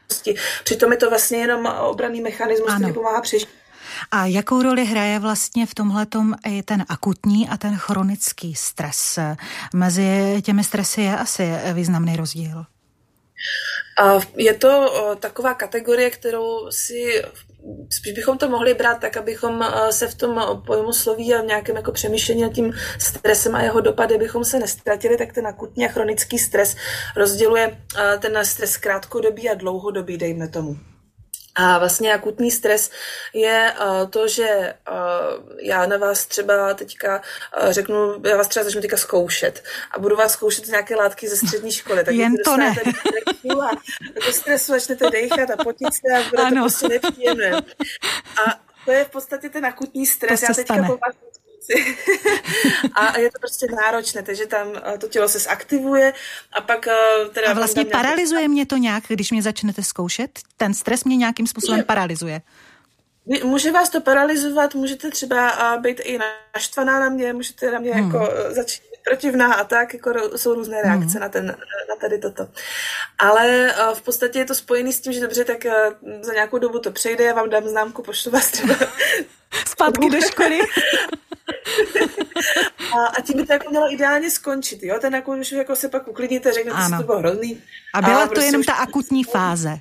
[0.65, 3.49] Přitom je to vlastně jenom obraný mechanismus, který pomáhá přežít.
[4.11, 6.07] A jakou roli hraje vlastně v tomhle
[6.47, 9.19] i ten akutní a ten chronický stres?
[9.75, 12.65] Mezi těmi stresy je asi významný rozdíl.
[14.37, 17.23] Je to taková kategorie, kterou si
[17.91, 21.77] spíš bychom to mohli brát tak, abychom se v tom pojmu sloví a v nějakém
[21.77, 25.89] jako přemýšlení nad tím stresem a jeho dopady bychom se nestratili, tak ten akutní a
[25.89, 26.77] chronický stres
[27.17, 27.79] rozděluje
[28.19, 30.92] ten stres krátkodobý a dlouhodobý, dejme tomu.
[31.55, 32.91] A vlastně akutní stres
[33.35, 37.23] je uh, to, že uh, já na vás třeba teďka
[37.63, 41.37] uh, řeknu, já vás třeba začnu teďka zkoušet a budu vás zkoušet nějaké látky ze
[41.37, 42.05] střední školy.
[42.05, 42.75] Tak Jen to ne.
[43.63, 43.71] A
[44.27, 46.57] do stresu začnete dechat a potit se a bude ano.
[46.57, 47.53] to prostě nepříjemné.
[48.47, 50.41] A to je v podstatě ten akutní stres.
[50.41, 50.89] To já teďka stane.
[50.89, 51.32] po vás
[52.95, 56.13] a je to prostě náročné, takže tam eh, to tělo se zaktivuje
[56.53, 56.95] a pak eh,
[57.33, 57.51] teda...
[57.51, 60.39] A vlastně paralizuje mě to nějak, když mě začnete zkoušet?
[60.57, 61.85] Ten stres mě nějakým způsobem je.
[61.85, 62.41] paralizuje?
[63.45, 66.19] Může vás to paralizovat, můžete třeba eh, být i
[66.55, 68.05] naštvaná na mě, můžete na mě hmm.
[68.05, 71.21] jako začít protivná a tak, jako jsou různé reakce hmm.
[71.21, 71.47] na, ten,
[71.89, 72.49] na tady toto.
[73.19, 75.65] Ale v podstatě je to spojené s tím, že dobře, tak
[76.21, 78.75] za nějakou dobu to přejde, já vám dám známku, pošlu vás třeba
[79.67, 80.61] zpátky do školy.
[82.93, 84.99] a, a tím by to jako mělo ideálně skončit, jo?
[85.01, 87.63] Ten jako už jako se pak uklidníte, řeknete si, to bylo hrozný.
[87.95, 89.79] A byla a to prostě jenom ta akutní fáze.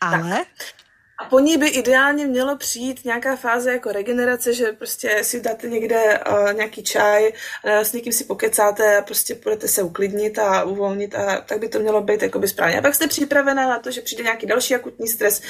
[0.00, 0.30] Ale...
[0.30, 0.83] Tak.
[1.24, 5.68] A po ní by ideálně mělo přijít nějaká fáze jako regenerace, že prostě si dáte
[5.68, 7.32] někde uh, nějaký čaj,
[7.64, 11.68] uh, s někým si pokecáte a prostě budete se uklidnit a uvolnit a tak by
[11.68, 12.78] to mělo být jakoby správně.
[12.78, 15.42] A pak jste připravená na to, že přijde nějaký další akutní stres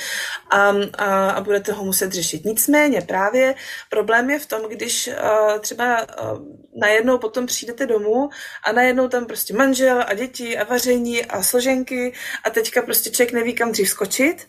[0.50, 2.44] a, a, a budete ho muset řešit.
[2.44, 3.54] Nicméně právě
[3.90, 6.38] problém je v tom, když uh, třeba uh,
[6.80, 8.30] najednou potom přijdete domů
[8.64, 12.12] a najednou tam prostě manžel a děti a vaření a složenky
[12.44, 14.46] a teďka prostě člověk neví, kam dřív skočit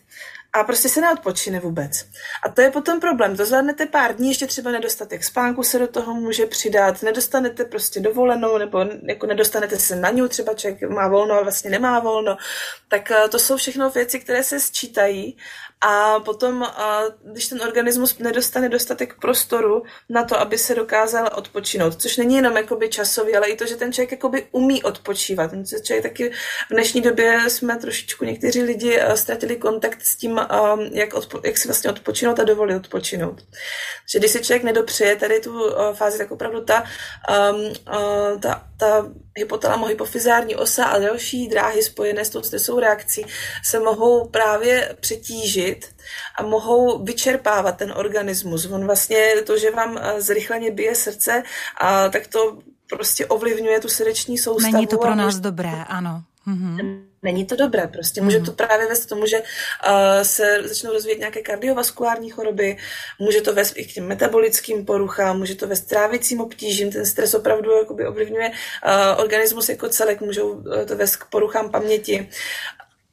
[0.60, 2.04] a prostě se neodpočine vůbec.
[2.44, 3.36] A to je potom problém.
[3.36, 8.00] To zvládnete pár dní, ještě třeba nedostatek spánku se do toho může přidat, nedostanete prostě
[8.00, 12.36] dovolenou, nebo jako nedostanete se na ňu, třeba člověk má volno, ale vlastně nemá volno.
[12.88, 15.36] Tak eh, to jsou všechno věci, které se sčítají
[15.80, 16.66] a potom,
[17.22, 22.56] když ten organismus nedostane dostatek prostoru na to, aby se dokázal odpočinout, což není jenom
[22.56, 25.50] jakoby časový, ale i to, že ten člověk jakoby umí odpočívat.
[25.50, 26.30] Ten člověk taky
[26.70, 30.40] v dnešní době jsme trošičku někteří lidi ztratili kontakt s tím,
[30.92, 33.42] jak, odpo, jak si vlastně odpočinout a dovolit odpočinout.
[34.08, 36.84] Že když si člověk nedopřeje tady tu fázi, tak opravdu ta,
[37.52, 37.72] um,
[38.40, 43.26] ta, ta hypotalamo hypofizární osa a další dráhy spojené s tou stresovou reakcí
[43.64, 45.65] se mohou právě přetížit
[46.38, 48.66] a mohou vyčerpávat ten organismus.
[48.66, 51.42] On vlastně to, že vám eh, zrychleně bije srdce,
[51.80, 54.72] a tak to prostě ovlivňuje tu srdeční soustavu.
[54.72, 55.42] Není to pro nás může...
[55.42, 56.22] dobré, ano.
[56.48, 57.02] Mm-hmm.
[57.22, 61.18] Není to dobré, prostě může to právě vést k tomu, že uh, se začnou rozvíjet
[61.18, 62.76] nějaké kardiovaskulární choroby,
[63.18, 67.34] může to vést i k těm metabolickým poruchám, může to vést trávicím obtížím, ten stres
[67.34, 72.28] opravdu jakoby ovlivňuje uh, organismus jako celek, můžou to vést k poruchám paměti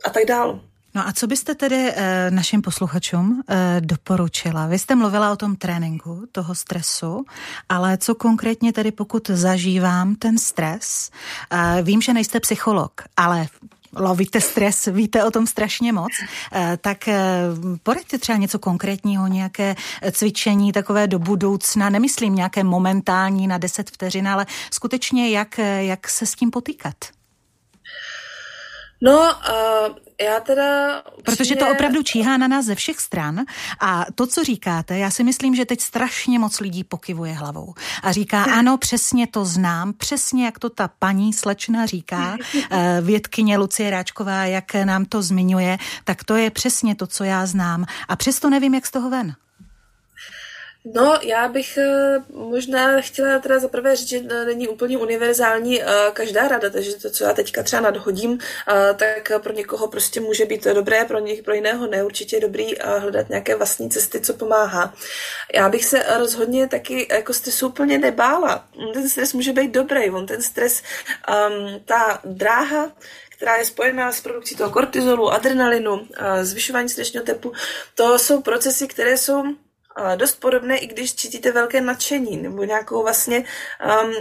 [0.05, 0.59] a tak dále.
[0.95, 4.67] No a co byste tedy e, našim posluchačům e, doporučila?
[4.67, 7.25] Vy jste mluvila o tom tréninku, toho stresu,
[7.69, 11.11] ale co konkrétně tedy pokud zažívám ten stres?
[11.51, 13.47] E, vím, že nejste psycholog, ale
[13.95, 16.11] lovíte stres, víte o tom strašně moc,
[16.81, 17.09] tak
[17.83, 19.75] poraďte třeba něco konkrétního, nějaké
[20.11, 26.25] cvičení takové do budoucna, nemyslím nějaké momentální na 10 vteřin, ale skutečně jak, jak se
[26.25, 26.95] s tím potýkat?
[29.03, 31.01] No, uh, já teda...
[31.23, 33.39] Protože to opravdu číhá na nás ze všech stran
[33.79, 37.73] a to, co říkáte, já si myslím, že teď strašně moc lidí pokivuje hlavou
[38.03, 42.37] a říká, ano, přesně to znám, přesně jak to ta paní slečna říká,
[42.71, 47.45] eh, vědkyně Lucie Ráčková, jak nám to zmiňuje, tak to je přesně to, co já
[47.45, 47.85] znám.
[48.07, 49.35] A přesto nevím, jak z toho ven.
[50.85, 56.47] No, já bych eh, možná chtěla teda zaprvé říct, že není úplně univerzální eh, každá
[56.47, 60.63] rada, takže to, co já teďka třeba nadhodím, eh, tak pro někoho prostě může být
[60.63, 64.93] dobré, pro něk, pro jiného ne, určitě je dobrý hledat nějaké vlastní cesty, co pomáhá.
[65.55, 68.65] Já bych se rozhodně taky jako stresu úplně nebála.
[68.93, 70.83] Ten stres může být dobrý, on ten stres,
[71.29, 72.91] um, ta dráha,
[73.29, 76.07] která je spojená s produkcí toho kortizolu, adrenalinu,
[76.41, 77.53] zvyšování srdečního tepu,
[77.95, 79.43] to jsou procesy, které jsou
[80.15, 83.43] dost podobné, i když cítíte velké nadšení, nebo nějakou vlastně,
[84.03, 84.13] um,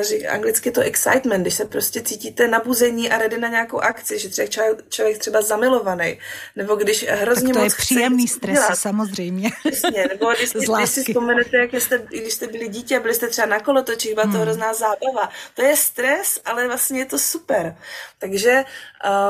[0.00, 4.28] řík, anglicky to excitement, když se prostě cítíte nabuzení a ready na nějakou akci, že
[4.28, 6.18] třeba člověk, člověk třeba zamilovaný,
[6.56, 8.78] nebo když hrozně tak to moc je příjemný stres, dělat.
[8.78, 9.50] samozřejmě.
[9.68, 13.14] Přesně, nebo když, si, když si vzpomenete, jak jste, když jste byli dítě a byli
[13.14, 14.40] jste třeba na kolotočích, byla to hmm.
[14.40, 15.28] hrozná zábava.
[15.54, 17.76] To je stres, ale vlastně je to super.
[18.18, 18.64] Takže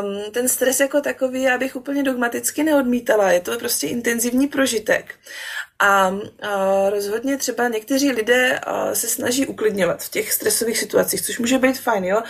[0.03, 3.33] um, ten stres jako takový já bych úplně dogmaticky neodmítala.
[3.33, 5.15] Je to prostě intenzivní prožitek.
[5.85, 6.13] A
[6.91, 8.61] rozhodně třeba někteří lidé
[8.93, 12.23] se snaží uklidňovat v těch stresových situacích, což může být fajn, jo.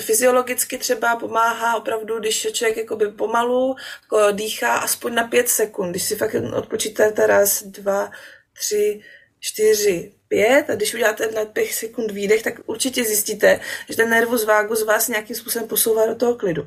[0.00, 6.02] Fyziologicky třeba pomáhá opravdu, když člověk jakoby pomalu jako dýchá aspoň na pět sekund, když
[6.02, 8.10] si fakt odpočítáte raz, dva,
[8.58, 9.00] tři,
[9.40, 14.44] čtyři, pět a když uděláte na pět sekund výdech, tak určitě zjistíte, že ten nervus
[14.44, 16.66] vagus vás nějakým způsobem posouvá do toho klidu.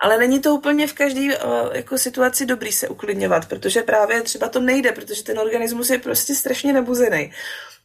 [0.00, 1.30] Ale není to úplně v každé uh,
[1.72, 6.34] jako situaci dobrý se uklidňovat, protože právě třeba to nejde, protože ten organismus je prostě
[6.34, 7.32] strašně nebuzený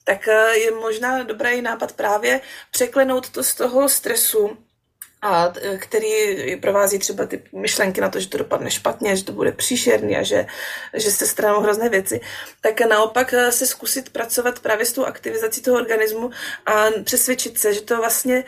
[0.08, 2.42] tak uh, je možná dobrý nápad právě
[2.72, 4.58] překlenout to z toho stresu
[5.26, 9.52] a který provází třeba ty myšlenky na to, že to dopadne špatně, že to bude
[9.52, 10.46] příšerný a že,
[10.94, 12.22] že se stranou hrozné věci,
[12.62, 16.30] tak naopak se zkusit pracovat právě s tou aktivizací toho organismu
[16.66, 18.44] a přesvědčit se, že to vlastně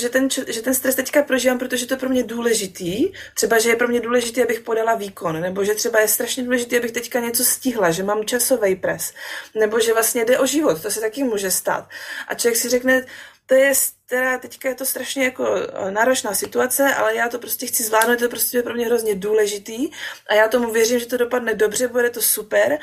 [0.00, 3.12] že ten, že ten stres teďka prožívám, protože to je pro mě důležitý.
[3.34, 6.76] Třeba, že je pro mě důležitý, abych podala výkon, nebo že třeba je strašně důležitý,
[6.76, 9.12] abych teďka něco stihla, že mám časový pres,
[9.54, 11.88] nebo že vlastně jde o život, to se taky může stát.
[12.28, 13.04] A člověk si řekne,
[13.46, 13.72] to je
[14.06, 18.18] teda teďka je to strašně jako eh, náročná situace, ale já to prostě chci zvládnout,
[18.18, 19.90] to prostě pro mě hrozně důležitý
[20.28, 22.78] a já tomu věřím, že to dopadne dobře, bude to super.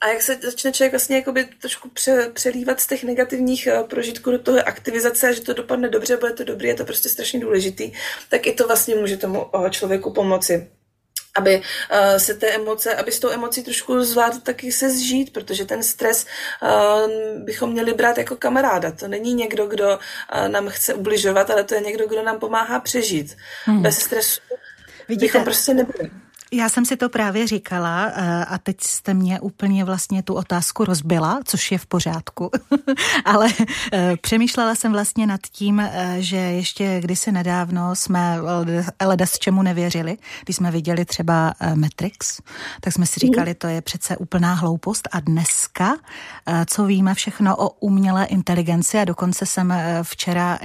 [0.00, 4.30] A jak se začne člověk vlastně jakoby trošku pře, přelívat z těch negativních eh, prožitků
[4.30, 7.92] do toho aktivizace, že to dopadne dobře, bude to dobrý, je to prostě strašně důležitý,
[8.28, 10.70] tak i to vlastně může tomu eh, člověku pomoci
[11.34, 15.64] aby uh, se té emoce, aby s tou emocí trošku zvládl taky se zžít, protože
[15.64, 16.26] ten stres
[16.62, 17.10] uh,
[17.44, 18.90] bychom měli brát jako kamaráda.
[18.90, 22.80] To není někdo, kdo uh, nám chce ubližovat, ale to je někdo, kdo nám pomáhá
[22.80, 23.36] přežít.
[23.64, 23.82] Hmm.
[23.82, 24.40] Bez stresu
[25.08, 26.10] Vidíte, bychom prostě nebyli.
[26.56, 30.84] Já jsem si to právě říkala eh, a teď jste mě úplně vlastně tu otázku
[30.84, 32.50] rozbila, což je v pořádku.
[33.24, 33.48] Ale
[33.92, 38.38] eh, přemýšlela jsem vlastně nad tím, eh, že ještě kdysi nedávno jsme
[39.04, 40.16] leda s čemu nevěřili.
[40.44, 42.40] Když jsme viděli třeba Matrix,
[42.80, 45.08] tak jsme si říkali, to je přece úplná hloupost.
[45.12, 45.96] A dneska,
[46.66, 50.58] co víme všechno o umělé inteligenci a dokonce jsem včera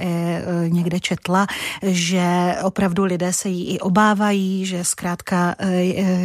[0.68, 1.46] někde četla,
[1.82, 5.54] že opravdu lidé se jí i obávají, že zkrátka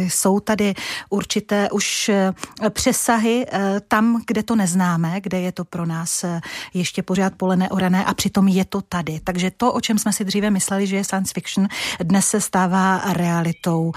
[0.08, 0.74] jsou tady
[1.10, 2.34] určité už eh,
[2.70, 6.40] přesahy eh, tam, kde to neznáme, kde je to pro nás eh,
[6.74, 9.20] ještě pořád pole neorané a přitom je to tady.
[9.24, 11.68] Takže to, o čem jsme si dříve mysleli, že je science fiction,
[12.00, 13.92] dnes se stává realitou.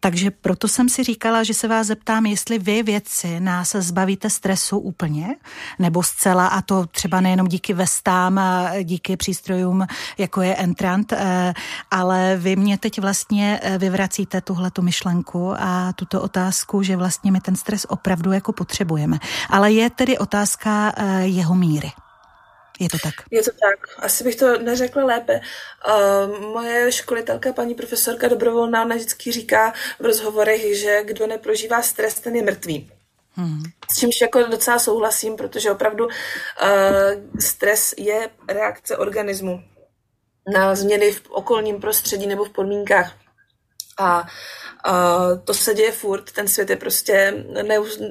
[0.00, 4.78] Takže proto jsem si říkala, že se vás zeptám, jestli vy věci nás zbavíte stresu
[4.78, 5.36] úplně,
[5.78, 9.86] nebo zcela, a to třeba nejenom díky vestám, a díky přístrojům,
[10.18, 11.12] jako je Entrant,
[11.90, 14.95] ale vy mě teď vlastně vyvracíte tuhle tu myšlenku
[15.58, 19.18] a tuto otázku, že vlastně my ten stres opravdu jako potřebujeme.
[19.50, 21.92] Ale je tedy otázka eh, jeho míry.
[22.80, 23.14] Je to tak?
[23.30, 24.04] Je to tak.
[24.04, 25.40] Asi bych to neřekla lépe.
[25.40, 32.20] Uh, moje školitelka, paní profesorka Dobrovolná, ona vždycky říká v rozhovorech, že kdo neprožívá stres,
[32.20, 32.90] ten je mrtvý.
[33.32, 33.62] Hmm.
[33.92, 36.12] S čímž jako docela souhlasím, protože opravdu uh,
[37.40, 39.62] stres je reakce organismu
[40.52, 43.12] na změny v okolním prostředí nebo v podmínkách.
[43.98, 44.26] A
[44.88, 47.44] Uh, to se děje furt, ten svět je prostě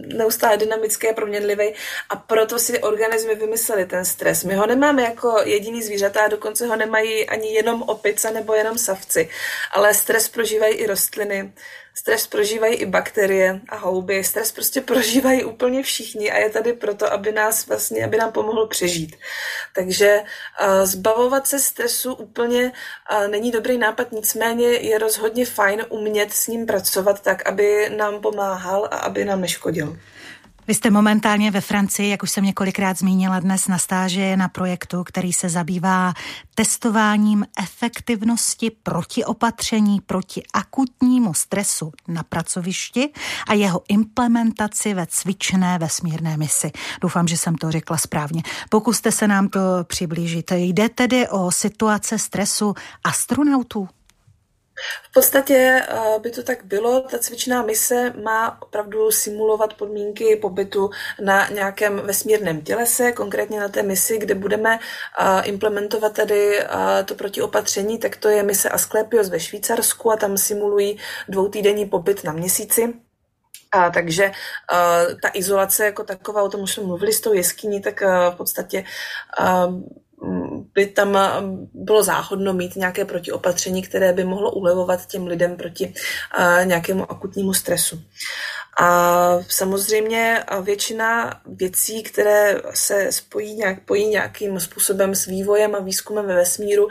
[0.06, 1.74] neustále dynamický a proměnlivý
[2.10, 4.44] a proto si organismy vymysleli ten stres.
[4.44, 8.78] My ho nemáme jako jediný zvířata a dokonce ho nemají ani jenom opice nebo jenom
[8.78, 9.30] savci,
[9.72, 11.54] ale stres prožívají i rostliny,
[11.98, 14.24] Stres prožívají i bakterie a houby.
[14.24, 18.68] Stres prostě prožívají úplně všichni a je tady proto, aby nás vlastně, aby nám pomohl
[18.68, 19.16] přežít.
[19.74, 22.72] Takže uh, zbavovat se stresu úplně
[23.12, 28.22] uh, není dobrý nápad, nicméně je rozhodně fajn umět s ním pracovat tak, aby nám
[28.22, 29.98] pomáhal a aby nám neškodil.
[30.68, 35.04] Vy jste momentálně ve Francii, jak už jsem několikrát zmínila dnes na stáži na projektu,
[35.04, 36.14] který se zabývá
[36.56, 43.10] testováním efektivnosti protiopatření proti akutnímu stresu na pracovišti
[43.48, 46.72] a jeho implementaci ve cvičné vesmírné misi.
[47.02, 48.44] Doufám, že jsem to řekla správně.
[48.70, 50.52] Pokuste se nám to přiblížit.
[50.52, 53.88] Jde tedy o situace stresu astronautů?
[55.04, 57.02] V podstatě eh, by to tak bylo.
[57.02, 60.90] Ta cvičná mise má opravdu simulovat podmínky pobytu
[61.22, 66.68] na nějakém vesmírném tělese, konkrétně na té misi, kde budeme eh, implementovat tady eh,
[67.06, 72.32] to protiopatření, tak to je mise Asklepios ve Švýcarsku a tam simulují dvoutýdenní pobyt na
[72.32, 72.94] měsíci.
[73.72, 77.82] A takže uh, ta izolace jako taková, o tom už jsme mluvili s tou jeskyní,
[77.82, 78.84] tak uh, v podstatě
[79.40, 79.82] uh,
[80.74, 81.18] by tam
[81.74, 85.94] bylo záhodno mít nějaké protiopatření, které by mohlo ulevovat těm lidem proti
[86.64, 88.02] nějakému akutnímu stresu.
[88.80, 96.26] A samozřejmě většina věcí, které se spojí nějak, pojí nějakým způsobem s vývojem a výzkumem
[96.26, 96.88] ve vesmíru,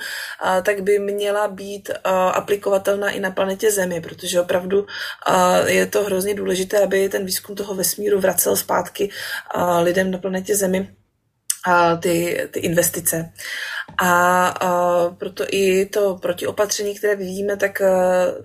[0.62, 1.90] tak by měla být
[2.32, 4.86] aplikovatelná i na planetě Zemi, protože opravdu
[5.66, 9.10] je to hrozně důležité, aby ten výzkum toho vesmíru vracel zpátky
[9.82, 10.94] lidem na planetě Zemi
[12.00, 13.32] ty, ty investice.
[13.98, 17.82] A, a proto i to protiopatření, které vyvíjíme, tak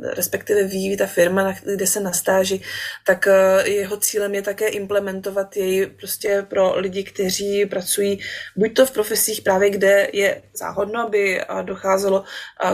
[0.01, 2.61] respektive vyvíjí ta firma, kde se nastáží,
[3.05, 3.27] tak
[3.63, 8.19] jeho cílem je také implementovat jej prostě pro lidi, kteří pracují
[8.55, 12.23] buď to v profesích právě, kde je záhodno, aby docházelo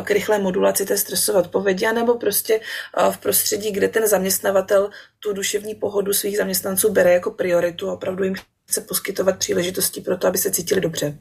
[0.04, 2.60] k rychlé modulaci té stresové odpovědi, nebo prostě
[3.12, 4.90] v prostředí, kde ten zaměstnavatel
[5.20, 8.36] tu duševní pohodu svých zaměstnanců bere jako prioritu opravdu jim
[8.66, 11.18] chce poskytovat příležitosti pro to, aby se cítili dobře.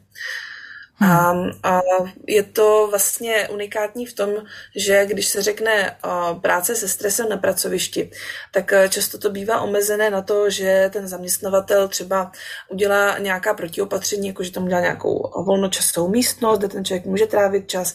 [0.97, 1.51] Hmm.
[1.63, 1.81] A, a
[2.27, 4.31] je to vlastně unikátní v tom,
[4.77, 5.97] že když se řekne
[6.41, 8.11] práce se stresem na pracovišti,
[8.51, 12.33] tak e, často to bývá omezené na to, že ten zaměstnavatel třeba
[12.69, 17.69] udělá nějaká protiopatření, jako že tam udělá nějakou volnočasovou místnost, kde ten člověk může trávit
[17.69, 17.95] čas,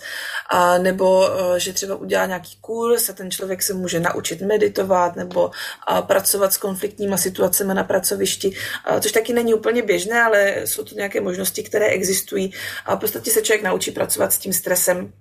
[0.49, 5.15] a nebo e, že třeba udělá nějaký kurz a ten člověk se může naučit meditovat
[5.15, 5.51] nebo
[6.01, 8.55] pracovat s konfliktníma situacemi na pracovišti,
[8.99, 12.53] což taky není úplně běžné, ale jsou to nějaké možnosti, které existují
[12.89, 15.13] a v podstatě se člověk naučí pracovat s tím stresem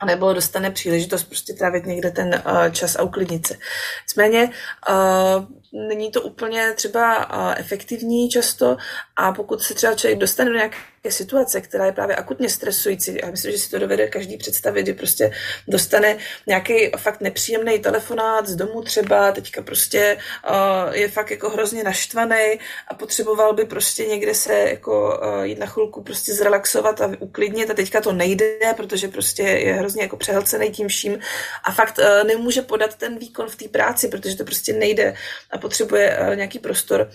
[0.00, 3.54] a nebo dostane příležitost prostě trávit někde ten uh, čas a uklidnit se.
[4.02, 4.50] Nicméně
[4.88, 5.44] uh,
[5.88, 8.76] není to úplně třeba uh, efektivní často
[9.16, 10.76] a pokud se třeba člověk dostane do nějaké
[11.10, 14.92] situace, která je právě akutně stresující, já myslím, že si to dovede každý představit, kdy
[14.92, 15.30] prostě
[15.68, 20.18] dostane nějaký fakt nepříjemný telefonát z domu třeba, teďka prostě
[20.50, 25.58] uh, je fakt jako hrozně naštvaný a potřeboval by prostě někde se jako uh, jít
[25.58, 30.16] na chvilku prostě zrelaxovat a uklidnit a teďka to nejde, protože prostě je hrozně jako
[30.16, 31.18] přehlcený tím vším
[31.64, 35.14] a fakt uh, nemůže podat ten výkon v té práci, protože to prostě nejde
[35.50, 37.10] a potřebuje uh, nějaký prostor.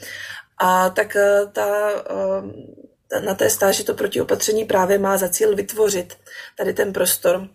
[0.57, 2.51] A tak uh, ta uh,
[3.19, 6.17] na té stáži to protiopatření právě má za cíl vytvořit
[6.57, 7.47] tady ten prostor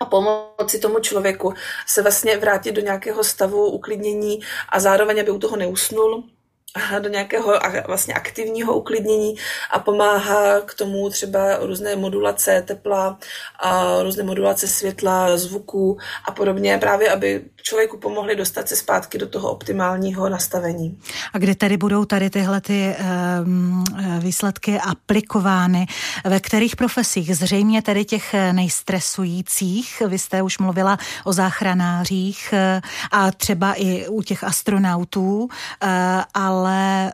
[0.00, 1.54] a pomoci tomu člověku
[1.86, 6.24] se vlastně vrátit do nějakého stavu uklidnění a zároveň, aby u toho neusnul,
[6.98, 7.52] do nějakého
[7.86, 9.34] vlastně aktivního uklidnění
[9.70, 13.18] a pomáhá k tomu třeba různé modulace tepla,
[13.60, 19.28] a různé modulace světla, zvuků a podobně, právě aby člověku pomohli dostat se zpátky do
[19.28, 20.98] toho optimálního nastavení.
[21.32, 22.96] A kde tady budou tady tyhle ty
[23.44, 23.84] um,
[24.18, 25.86] výsledky aplikovány?
[26.24, 27.36] Ve kterých profesích?
[27.36, 30.02] Zřejmě tady těch nejstresujících.
[30.08, 32.80] Vy jste už mluvila o záchranářích eh,
[33.12, 35.48] a třeba i u těch astronautů,
[35.82, 36.24] eh,
[36.64, 37.12] ale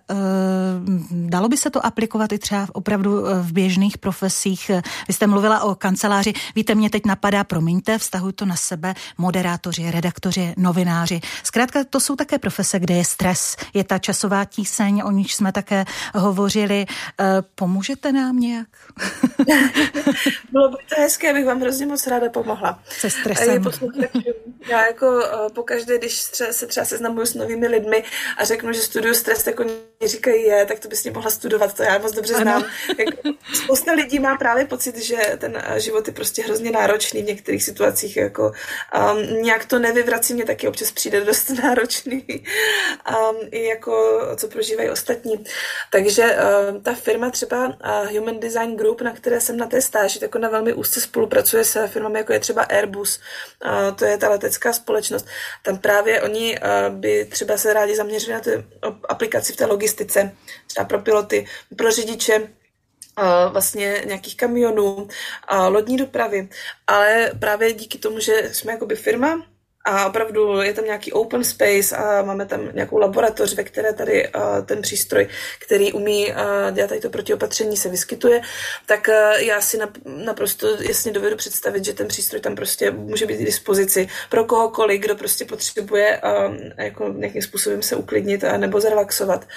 [1.10, 4.70] dalo by se to aplikovat i třeba opravdu v běžných profesích.
[5.08, 6.32] Vy jste mluvila o kanceláři.
[6.54, 11.20] Víte, mě teď napadá, promiňte, vztahuji to na sebe, moderátoři, redaktoři, novináři.
[11.42, 15.52] Zkrátka to jsou také profese, kde je stres, je ta časová tíseň, o níž jsme
[15.52, 15.84] také
[16.14, 16.86] hovořili.
[17.20, 17.24] Eh,
[17.54, 18.68] pomůžete nám nějak?
[20.50, 22.82] Bylo by to hezké, abych vám hrozně moc ráda pomohla.
[22.88, 23.64] Se stresem.
[24.68, 26.20] Já jako eh, pokaždé, když
[26.50, 28.04] se třeba seznamuju s novými lidmi
[28.36, 29.72] a řeknu, že studuju stres, tak oni
[30.06, 32.64] říkají, je, tak to bys mě mohla studovat, to já moc dobře znám.
[32.98, 37.26] Jako, spousta lidí má právě pocit, že ten eh, život je prostě hrozně náročný v
[37.26, 38.52] některých situacích, jako
[39.12, 44.90] um, nějak to nevyvrací mě taky občas přijde dost náročný, um, i jako co prožívají
[44.90, 45.44] ostatní.
[45.90, 46.36] Takže
[46.70, 50.34] um, ta firma třeba uh, Human Design Group, na které jsem na té stáži, tak
[50.34, 53.20] ona velmi úzce spolupracuje s firmami, jako je třeba Airbus,
[53.64, 55.26] uh, to je ta letecká společnost.
[55.62, 58.50] Tam právě oni uh, by třeba se rádi zaměřili na tu
[59.30, 60.32] aplikaci v té logistice,
[60.66, 62.48] třeba pro piloty, pro řidiče,
[63.52, 65.08] vlastně nějakých kamionů,
[65.68, 66.48] lodní dopravy,
[66.86, 69.46] ale právě díky tomu, že jsme jakoby firma,
[69.84, 74.28] a opravdu je tam nějaký open space a máme tam nějakou laboratoř, ve které tady
[74.28, 75.28] uh, ten přístroj,
[75.58, 76.36] který umí uh,
[76.72, 78.40] dělat tady to protiopatření, se vyskytuje,
[78.86, 83.26] tak uh, já si nap, naprosto jasně dovedu představit, že ten přístroj tam prostě může
[83.26, 86.20] být k dispozici pro kohokoliv, kdo prostě potřebuje
[86.76, 89.48] jako nějakým způsobem se uklidnit a nebo zrelaxovat.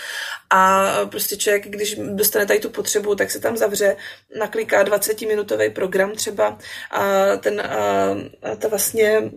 [0.49, 3.95] A prostě člověk, když dostane tady tu potřebu, tak se tam zavře,
[4.37, 6.57] nakliká 20-minutový program třeba
[6.91, 9.31] a ten, uh, ta vlastně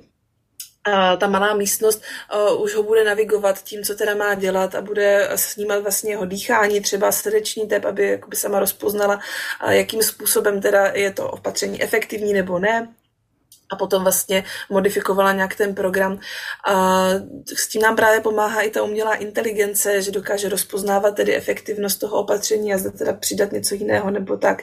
[1.17, 2.03] ta malá místnost
[2.35, 6.25] uh, už ho bude navigovat tím, co teda má dělat a bude snímat vlastně jeho
[6.25, 9.21] dýchání, třeba srdeční tep, aby jakoby sama rozpoznala,
[9.65, 12.89] uh, jakým způsobem teda je to opatření efektivní nebo ne
[13.73, 16.21] a potom vlastně modifikovala nějak ten program.
[16.69, 17.09] A
[17.57, 22.17] s tím nám právě pomáhá i ta umělá inteligence, že dokáže rozpoznávat tedy efektivnost toho
[22.19, 24.63] opatření a zda teda přidat něco jiného nebo tak.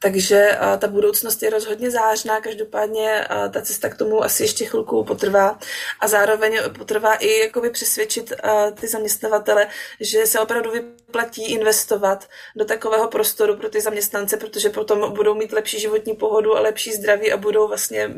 [0.00, 5.58] Takže ta budoucnost je rozhodně zářná, každopádně ta cesta k tomu asi ještě chvilku potrvá.
[6.00, 8.32] A zároveň potrvá i jakoby přesvědčit
[8.80, 9.66] ty zaměstnavatele,
[10.00, 10.70] že se opravdu
[11.14, 16.56] vyplatí investovat do takového prostoru pro ty zaměstnance, protože potom budou mít lepší životní pohodu
[16.56, 18.10] a lepší zdraví a budou vlastně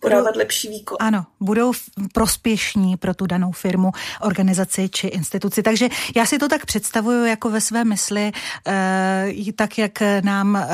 [0.00, 0.96] podávat budou, lepší výkon.
[1.00, 1.72] Ano, budou
[2.12, 3.90] prospěšní pro tu danou firmu,
[4.20, 5.62] organizaci či instituci.
[5.62, 8.32] Takže já si to tak představuju jako ve své mysli,
[8.66, 9.92] eh, tak jak
[10.24, 10.66] nám eh,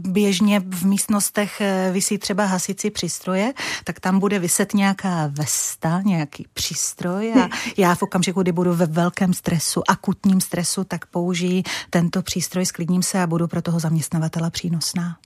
[0.00, 3.52] běžně v místnostech eh, vysí třeba hasicí přístroje,
[3.84, 8.86] tak tam bude vyset nějaká vesta, nějaký přístroj a já v okamžiku, kdy budu ve
[8.86, 14.50] velkém stresu, akutním stresu, tak použijí tento přístroj, sklidním se a budu pro toho zaměstnavatele
[14.50, 15.16] přínosná.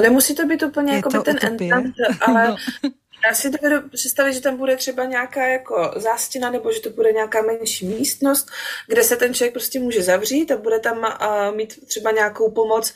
[0.00, 2.48] Nemusí to být úplně jako ten entant, ale
[2.82, 2.90] no.
[3.28, 7.12] Já si dovedu představit, že tam bude třeba nějaká jako zástěna, nebo že to bude
[7.12, 8.50] nějaká menší místnost,
[8.88, 12.94] kde se ten člověk prostě může zavřít a bude tam uh, mít třeba nějakou pomoc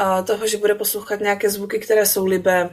[0.00, 2.70] uh, toho, že bude poslouchat nějaké zvuky, které jsou libé,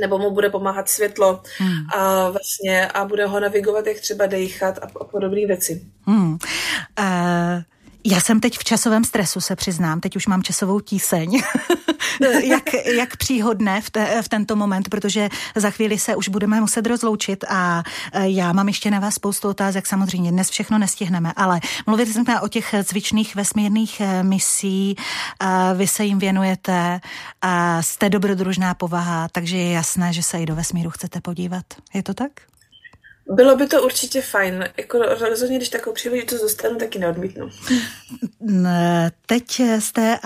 [0.00, 1.78] nebo mu bude pomáhat světlo hmm.
[1.94, 5.86] a vlastně a bude ho navigovat, jak třeba dejchat a, a podobné věci.
[6.06, 6.38] Hmm.
[6.98, 7.62] Uh...
[8.08, 11.42] Já jsem teď v časovém stresu, se přiznám, teď už mám časovou tíseň.
[12.42, 16.86] jak, jak příhodné v, te, v tento moment, protože za chvíli se už budeme muset
[16.86, 17.82] rozloučit a
[18.12, 22.40] e, já mám ještě na vás spoustu otázek, samozřejmě dnes všechno nestihneme, ale mluvili jsme
[22.40, 24.96] o těch cvičných vesmírných e, misí,
[25.74, 27.00] vy se jim věnujete,
[27.80, 31.64] jste dobrodružná povaha, takže je jasné, že se i do vesmíru chcete podívat.
[31.94, 32.30] Je to tak?
[33.30, 34.64] Bylo by to určitě fajn.
[34.76, 37.50] Jako rozhodně, když takovou příležitost dostanu, taky neodmítnu.
[39.26, 40.18] Teď jste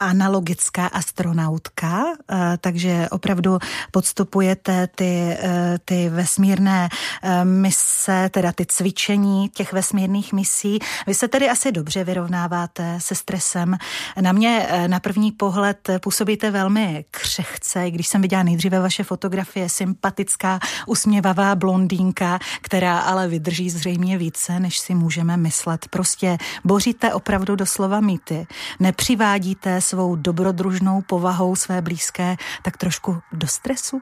[0.00, 3.58] analogická astronautka, eh, takže opravdu
[3.90, 6.88] podstupujete ty, eh, ty vesmírné
[7.22, 10.78] eh, mise, teda ty cvičení těch vesmírných misí.
[11.06, 13.76] Vy se tedy asi dobře vyrovnáváte se stresem.
[14.20, 20.58] Na mě na první pohled působíte velmi křehce, když jsem viděla nejdříve vaše fotografie, sympatická,
[20.86, 25.86] usměvavá blondýnka, která ale vydrží zřejmě více, než si můžeme myslet.
[25.90, 28.46] Prostě boříte opravdu doslova mýty.
[28.80, 34.00] Nepřivádíte svou dobrodružnou povahou své blízké tak trošku do stresu?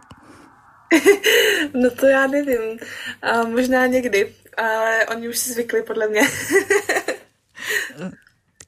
[1.74, 2.78] no to já nevím.
[3.22, 6.22] A možná někdy, ale oni už si zvykli podle mě.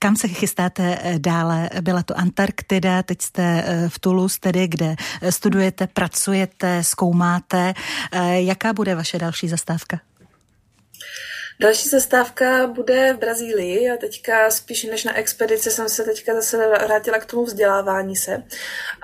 [0.03, 1.70] Kam se chystáte eh, dále?
[1.80, 7.74] Byla to Antarktida, teď jste eh, v Toulouse, tedy, kde eh, studujete, pracujete, zkoumáte.
[8.32, 10.00] Jaká bude vaše další zastávka?
[11.62, 16.56] Další zastávka bude v Brazílii a teďka spíš než na expedici jsem se teďka zase
[16.56, 18.42] vrátila k tomu vzdělávání se.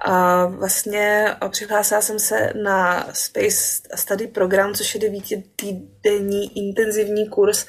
[0.05, 7.67] A vlastně přihlásila jsem se na Space Study program, což je devítitýdenní intenzivní kurz,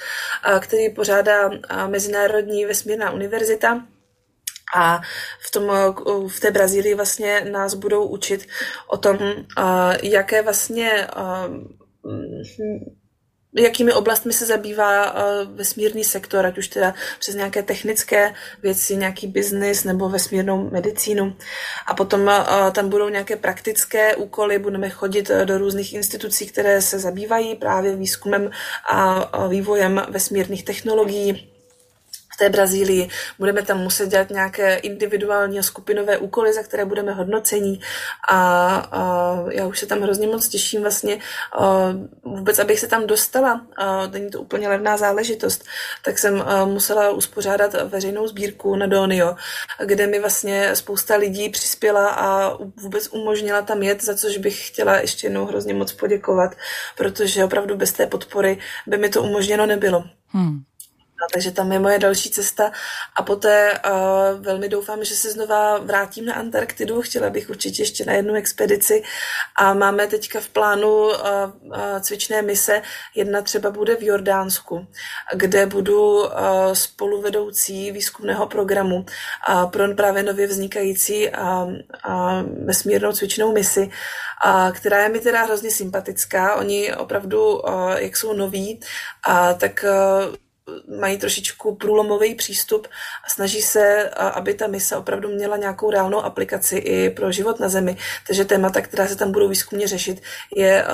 [0.60, 1.50] který pořádá
[1.88, 3.86] Mezinárodní vesmírná univerzita.
[4.76, 5.02] A
[5.48, 5.72] v, tom,
[6.28, 8.48] v té Brazílii vlastně nás budou učit
[8.88, 9.18] o tom,
[10.04, 11.08] jaké vlastně
[13.54, 15.20] jakými oblastmi se zabývá uh,
[15.56, 18.34] vesmírný sektor, ať už teda přes nějaké technické
[18.64, 21.36] věci, nějaký biznis nebo vesmírnou medicínu.
[21.88, 26.82] A potom uh, tam budou nějaké praktické úkoly, budeme chodit uh, do různých institucí, které
[26.82, 28.52] se zabývají právě výzkumem
[28.90, 31.49] a vývojem vesmírných technologií
[32.40, 33.10] té Brazílii.
[33.40, 37.80] Budeme tam muset dělat nějaké individuální a skupinové úkoly, za které budeme hodnocení
[38.30, 38.38] a,
[38.92, 41.20] a já už se tam hrozně moc těším vlastně
[41.60, 45.66] a vůbec, abych se tam dostala, a není to úplně levná záležitost,
[46.06, 49.36] tak jsem musela uspořádat veřejnou sbírku na Donio,
[49.86, 54.96] kde mi vlastně spousta lidí přispěla a vůbec umožnila tam jet, za což bych chtěla
[54.96, 56.56] ještě jednou hrozně moc poděkovat,
[56.98, 60.04] protože opravdu bez té podpory by mi to umožněno nebylo.
[60.28, 60.69] Hmm.
[61.34, 62.72] Takže tam je moje další cesta
[63.16, 67.02] a poté uh, velmi doufám, že se znova vrátím na Antarktidu.
[67.02, 69.04] Chtěla bych určitě ještě na jednu expedici
[69.56, 71.14] a máme teďka v plánu uh,
[71.64, 72.82] uh, cvičné mise.
[73.16, 74.88] Jedna třeba bude v Jordánsku,
[75.34, 76.30] kde budu uh,
[76.74, 79.06] spoluvedoucí výzkumného programu
[79.50, 81.74] uh, pro právě nově vznikající uh, uh,
[82.66, 83.90] vesmírnou cvičnou misi,
[84.46, 86.56] uh, která je mi teda hrozně sympatická.
[86.56, 88.80] Oni opravdu, uh, jak jsou noví,
[89.30, 90.36] uh, tak uh,
[91.00, 92.88] mají trošičku průlomový přístup
[93.26, 97.70] a snaží se, aby ta mise opravdu měla nějakou reálnou aplikaci i pro život na
[97.70, 97.98] Zemi.
[98.28, 100.22] Takže témata, která se tam budou výzkumně řešit,
[100.56, 100.86] je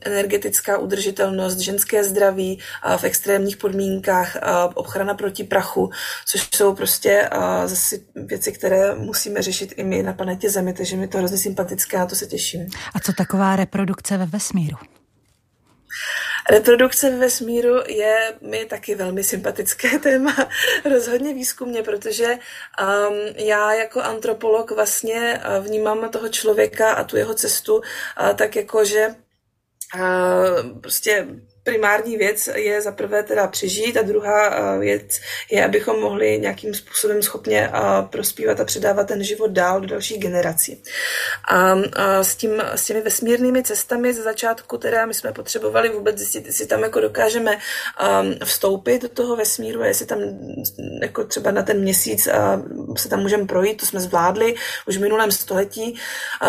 [0.00, 2.58] energetická udržitelnost, ženské zdraví
[2.96, 4.36] v extrémních podmínkách,
[4.74, 5.90] ochrana proti prachu,
[6.26, 7.28] což jsou prostě
[7.64, 11.96] zase věci, které musíme řešit i my na planetě Zemi, takže mi to hrozně sympatické
[11.96, 12.66] a to se těším.
[12.94, 14.76] A co taková reprodukce ve vesmíru?
[16.50, 20.34] Reprodukce ve vesmíru je mi taky velmi sympatické téma,
[20.90, 27.34] rozhodně výzkumně, protože um, já jako antropolog vlastně uh, vnímám toho člověka a tu jeho
[27.34, 27.82] cestu uh,
[28.34, 29.14] tak jako, že
[29.94, 31.26] uh, prostě
[31.64, 36.74] primární věc je za prvé teda přežít a druhá eh, věc je, abychom mohli nějakým
[36.74, 40.82] způsobem schopně eh, prospívat a předávat ten život dál do dalších generací.
[41.48, 41.74] A,
[42.22, 46.66] s, tím, s těmi vesmírnými cestami ze začátku teda my jsme potřebovali vůbec zjistit, jestli
[46.66, 47.58] tam jako dokážeme
[48.00, 50.18] ehm, vstoupit do toho vesmíru a jestli tam
[51.02, 52.28] jako třeba na ten měsíc
[52.96, 54.54] se tam můžeme projít, to jsme zvládli
[54.86, 55.98] už v minulém století,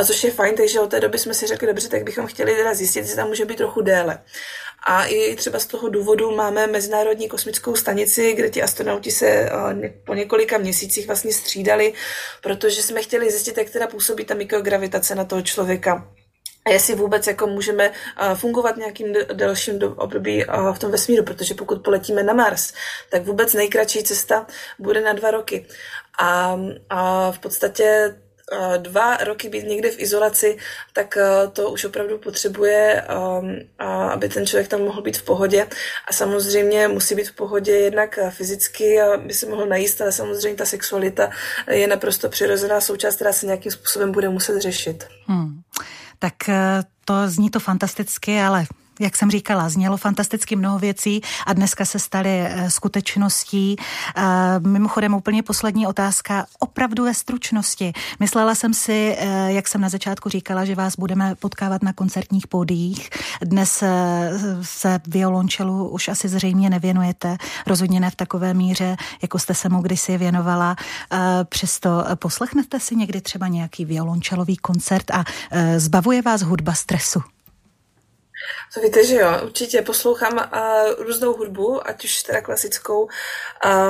[0.05, 2.74] což je fajn, takže od té doby jsme si řekli, dobře, tak bychom chtěli teda
[2.74, 4.20] zjistit, jestli tam může být trochu déle.
[4.86, 9.49] A i třeba z toho důvodu máme Mezinárodní kosmickou stanici, kde ti astronauti se eh,
[10.06, 11.93] po několika měsících vlastně střídali,
[12.41, 16.08] protože jsme chtěli zjistit, jak teda působí ta mikrogravitace na toho člověka.
[16.66, 21.54] A jestli vůbec jako můžeme eh, fungovat nějakým delším období eh, v tom vesmíru, protože
[21.54, 22.74] pokud poletíme na Mars,
[23.10, 24.47] tak vůbec nejkratší cesta
[24.80, 25.66] bude na dva roky.
[26.20, 28.16] A, a v podstatě
[28.78, 30.58] dva roky být někde v izolaci,
[30.94, 33.60] tak eh, to už opravdu potřebuje, ehm,
[34.12, 35.68] aby ten člověk tam mohl být v pohodě.
[36.08, 40.58] A samozřejmě musí být v pohodě jednak eh, fyzicky, aby se mohl najíst, ale samozřejmě
[40.58, 41.30] ta sexualita
[41.72, 45.08] je naprosto přirozená součást, která se nějakým způsobem bude muset řešit.
[45.28, 45.62] Hmm.
[46.20, 48.66] Tak eh, to zní to fantasticky, ale
[49.00, 53.76] jak jsem říkala, znělo fantasticky mnoho věcí a dneska se staly eh, skutečností.
[54.16, 54.24] Eh,
[54.60, 57.94] mimochodem úplně poslední otázka, opravdu ve stručnosti.
[58.20, 62.48] Myslela jsem si, eh, jak jsem na začátku říkala, že vás budeme potkávat na koncertních
[62.48, 63.10] pódiích.
[63.41, 63.84] Dnes
[64.62, 67.38] se violončelu už asi zřejmě nevěnujete,
[67.68, 70.76] rozhodně ne v takové míře, jako jste se mu kdysi věnovala.
[71.44, 75.24] Přesto poslechnete si někdy třeba nějaký violončelový koncert a
[75.78, 77.22] zbavuje vás hudba stresu?
[78.74, 83.08] To víte, že jo, určitě poslouchám uh, různou hudbu, ať už teda klasickou,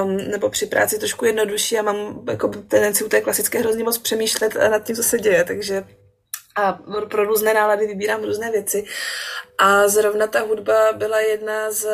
[0.04, 3.98] um, nebo při práci trošku jednodušší a mám jako tendenci u té klasické hrozně moc
[3.98, 5.84] přemýšlet nad tím, co se děje, takže
[6.56, 6.80] a
[7.10, 8.86] pro různé nálady vybírám různé věci.
[9.58, 11.88] A zrovna ta hudba byla jedna z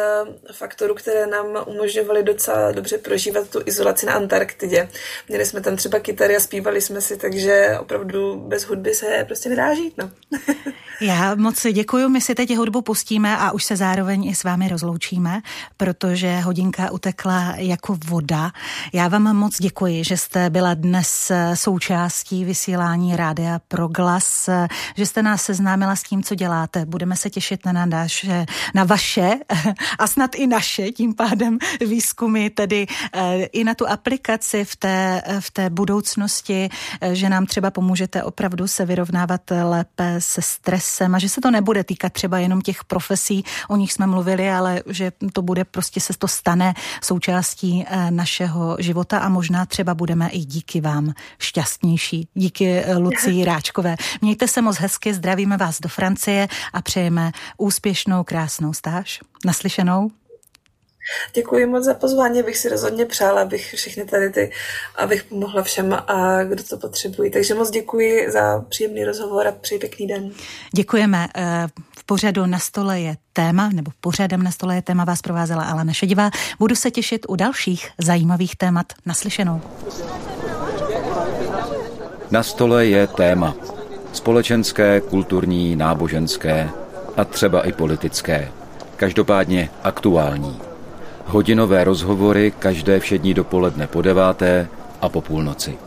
[0.52, 4.90] faktorů, které nám umožňovaly docela dobře prožívat tu izolaci na Antarktidě.
[5.28, 9.50] Měli jsme tam třeba kytary a zpívali jsme si, takže opravdu bez hudby se prostě
[9.50, 9.94] nedá žít.
[9.98, 10.12] No.
[11.02, 14.68] Já moc děkuji, my si teď hudbu pustíme a už se zároveň i s vámi
[14.68, 15.42] rozloučíme,
[15.78, 18.52] protože hodinka utekla jako voda.
[18.94, 24.49] Já vám moc děkuji, že jste byla dnes součástí vysílání Rádia Proglas,
[24.96, 26.86] že jste nás seznámila s tím, co děláte.
[26.86, 28.46] Budeme se těšit na, naše,
[28.76, 29.32] na vaše
[30.00, 35.22] a snad i naše tím pádem výzkumy, tedy eh, i na tu aplikaci v té,
[35.40, 36.70] v té budoucnosti,
[37.02, 41.52] eh, že nám třeba pomůžete opravdu se vyrovnávat lépe se stresem a že se to
[41.52, 46.02] nebude týkat třeba jenom těch profesí, o nich jsme mluvili, ale že to bude prostě
[46.02, 52.28] se to stane součástí eh, našeho života a možná třeba budeme i díky vám šťastnější.
[52.34, 53.96] Díky Lucii Ráčkové.
[54.22, 59.20] Mějte se moc hezky, zdravíme vás do Francie a přejeme úspěšnou, krásnou stáž.
[59.46, 60.12] Naslyšenou.
[61.34, 64.52] Děkuji moc za pozvání, bych si rozhodně přála, abych všechny tady ty,
[64.96, 67.32] abych pomohla všem, a kdo to potřebují.
[67.32, 70.32] Takže moc děkuji za příjemný rozhovor a přeji pěkný den.
[70.76, 71.28] Děkujeme.
[71.36, 71.68] Eh,
[71.98, 75.94] v pořadu na stole je téma, nebo pořadem na stole je téma vás provázela Alena
[75.94, 76.30] Šedivá.
[76.60, 78.86] Budu se těšit u dalších zajímavých témat.
[79.06, 79.62] Naslyšenou.
[82.32, 83.79] Na stole je téma.
[84.20, 86.70] Společenské, kulturní, náboženské
[87.18, 88.52] a třeba i politické.
[88.96, 90.58] Každopádně aktuální.
[91.26, 94.68] Hodinové rozhovory každé všední dopoledne po deváté
[95.02, 95.78] a po půlnoci.